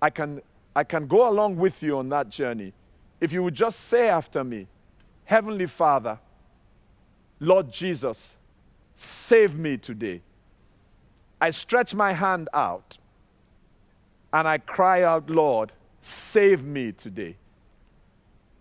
I 0.00 0.10
can, 0.10 0.42
I 0.76 0.84
can 0.84 1.06
go 1.06 1.28
along 1.28 1.56
with 1.56 1.82
you 1.82 1.98
on 1.98 2.08
that 2.10 2.28
journey. 2.28 2.72
If 3.20 3.32
you 3.32 3.42
would 3.42 3.54
just 3.54 3.80
say 3.80 4.08
after 4.08 4.44
me, 4.44 4.66
Heavenly 5.24 5.66
Father, 5.66 6.18
Lord 7.40 7.72
Jesus, 7.72 8.34
save 8.94 9.56
me 9.56 9.78
today. 9.78 10.20
I 11.42 11.50
stretch 11.50 11.92
my 11.92 12.12
hand 12.12 12.48
out 12.54 12.98
and 14.32 14.46
I 14.46 14.58
cry 14.58 15.02
out, 15.02 15.28
Lord, 15.28 15.72
save 16.00 16.62
me 16.62 16.92
today. 16.92 17.36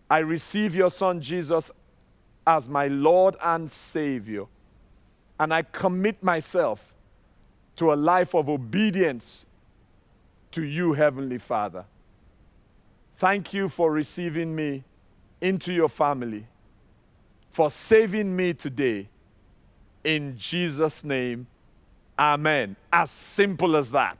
I 0.09 0.17
receive 0.17 0.73
your 0.73 0.89
Son 0.89 1.21
Jesus 1.21 1.69
as 2.47 2.67
my 2.67 2.87
Lord 2.87 3.35
and 3.39 3.71
Savior, 3.71 4.45
and 5.39 5.53
I 5.53 5.61
commit 5.61 6.23
myself 6.23 6.95
to 7.75 7.93
a 7.93 7.95
life 7.95 8.33
of 8.33 8.49
obedience 8.49 9.45
to 10.49 10.63
you, 10.63 10.93
Heavenly 10.93 11.37
Father. 11.37 11.85
Thank 13.17 13.53
you 13.53 13.69
for 13.69 13.91
receiving 13.91 14.55
me 14.55 14.83
into 15.39 15.71
your 15.71 15.87
family, 15.87 16.47
for 17.51 17.69
saving 17.69 18.35
me 18.35 18.55
today. 18.55 19.07
In 20.03 20.35
Jesus' 20.35 21.03
name, 21.03 21.45
Amen. 22.17 22.75
As 22.91 23.09
simple 23.09 23.75
as 23.75 23.91
that. 23.91 24.17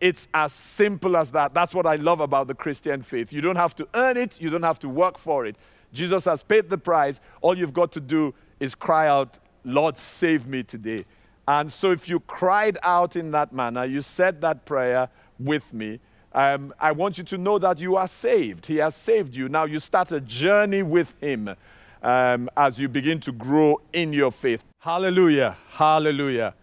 It's 0.00 0.28
as 0.34 0.52
simple 0.52 1.16
as 1.16 1.30
that. 1.30 1.54
That's 1.54 1.74
what 1.74 1.86
I 1.86 1.96
love 1.96 2.20
about 2.20 2.46
the 2.46 2.54
Christian 2.54 3.02
faith. 3.02 3.32
You 3.32 3.40
don't 3.40 3.56
have 3.56 3.74
to 3.76 3.88
earn 3.94 4.16
it, 4.16 4.40
you 4.40 4.50
don't 4.50 4.62
have 4.62 4.78
to 4.80 4.88
work 4.88 5.16
for 5.18 5.46
it. 5.46 5.56
Jesus 5.92 6.24
has 6.26 6.42
paid 6.42 6.68
the 6.68 6.76
price. 6.76 7.20
All 7.40 7.56
you've 7.56 7.72
got 7.72 7.92
to 7.92 8.00
do 8.00 8.34
is 8.60 8.74
cry 8.74 9.08
out, 9.08 9.38
Lord, 9.64 9.96
save 9.96 10.46
me 10.46 10.62
today. 10.62 11.04
And 11.46 11.72
so 11.72 11.92
if 11.92 12.08
you 12.08 12.20
cried 12.20 12.78
out 12.82 13.16
in 13.16 13.30
that 13.30 13.52
manner, 13.52 13.84
you 13.84 14.02
said 14.02 14.40
that 14.40 14.64
prayer 14.64 15.08
with 15.38 15.72
me, 15.72 16.00
um, 16.32 16.74
I 16.80 16.92
want 16.92 17.16
you 17.16 17.24
to 17.24 17.38
know 17.38 17.58
that 17.60 17.78
you 17.78 17.96
are 17.96 18.08
saved. 18.08 18.66
He 18.66 18.76
has 18.78 18.96
saved 18.96 19.36
you. 19.36 19.48
Now 19.48 19.64
you 19.64 19.78
start 19.78 20.10
a 20.10 20.20
journey 20.20 20.82
with 20.82 21.14
Him 21.20 21.54
um, 22.02 22.50
as 22.56 22.78
you 22.78 22.88
begin 22.88 23.20
to 23.20 23.32
grow 23.32 23.80
in 23.92 24.12
your 24.12 24.32
faith. 24.32 24.64
Hallelujah. 24.80 25.56
Hallelujah. 25.68 26.54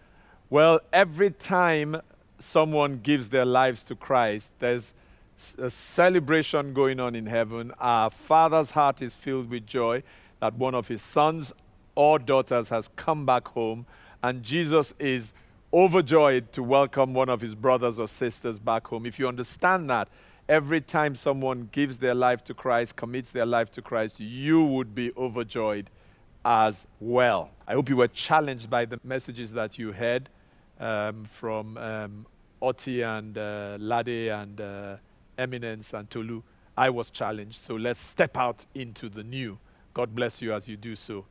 Well, 0.52 0.82
every 0.92 1.30
time 1.30 2.02
someone 2.38 2.98
gives 2.98 3.30
their 3.30 3.46
lives 3.46 3.82
to 3.84 3.94
Christ, 3.94 4.52
there's 4.58 4.92
a 5.56 5.70
celebration 5.70 6.74
going 6.74 7.00
on 7.00 7.14
in 7.14 7.24
heaven. 7.24 7.72
Our 7.80 8.10
Father's 8.10 8.72
heart 8.72 9.00
is 9.00 9.14
filled 9.14 9.48
with 9.48 9.66
joy 9.66 10.02
that 10.40 10.52
one 10.58 10.74
of 10.74 10.88
his 10.88 11.00
sons 11.00 11.54
or 11.94 12.18
daughters 12.18 12.68
has 12.68 12.88
come 12.96 13.24
back 13.24 13.48
home, 13.48 13.86
and 14.22 14.42
Jesus 14.42 14.92
is 14.98 15.32
overjoyed 15.72 16.52
to 16.52 16.62
welcome 16.62 17.14
one 17.14 17.30
of 17.30 17.40
his 17.40 17.54
brothers 17.54 17.98
or 17.98 18.06
sisters 18.06 18.58
back 18.58 18.88
home. 18.88 19.06
If 19.06 19.18
you 19.18 19.28
understand 19.28 19.88
that, 19.88 20.08
every 20.50 20.82
time 20.82 21.14
someone 21.14 21.70
gives 21.72 21.96
their 21.96 22.14
life 22.14 22.44
to 22.44 22.52
Christ, 22.52 22.96
commits 22.96 23.30
their 23.30 23.46
life 23.46 23.72
to 23.72 23.80
Christ, 23.80 24.20
you 24.20 24.62
would 24.62 24.94
be 24.94 25.12
overjoyed 25.16 25.88
as 26.44 26.86
well. 27.00 27.52
I 27.66 27.72
hope 27.72 27.88
you 27.88 27.96
were 27.96 28.08
challenged 28.08 28.68
by 28.68 28.84
the 28.84 29.00
messages 29.02 29.52
that 29.52 29.78
you 29.78 29.92
heard 29.92 30.28
um, 30.82 31.24
from 31.24 31.78
um, 31.78 32.26
Oti 32.60 33.02
and 33.02 33.38
uh, 33.38 33.76
Lade 33.78 34.28
and 34.28 34.60
uh, 34.60 34.96
Eminence 35.38 35.94
and 35.94 36.10
Tolu, 36.10 36.42
I 36.76 36.90
was 36.90 37.10
challenged. 37.10 37.56
So 37.56 37.74
let's 37.74 38.00
step 38.00 38.36
out 38.36 38.66
into 38.74 39.08
the 39.08 39.22
new. 39.22 39.58
God 39.94 40.14
bless 40.14 40.42
you 40.42 40.52
as 40.52 40.68
you 40.68 40.76
do 40.76 40.96
so. 40.96 41.24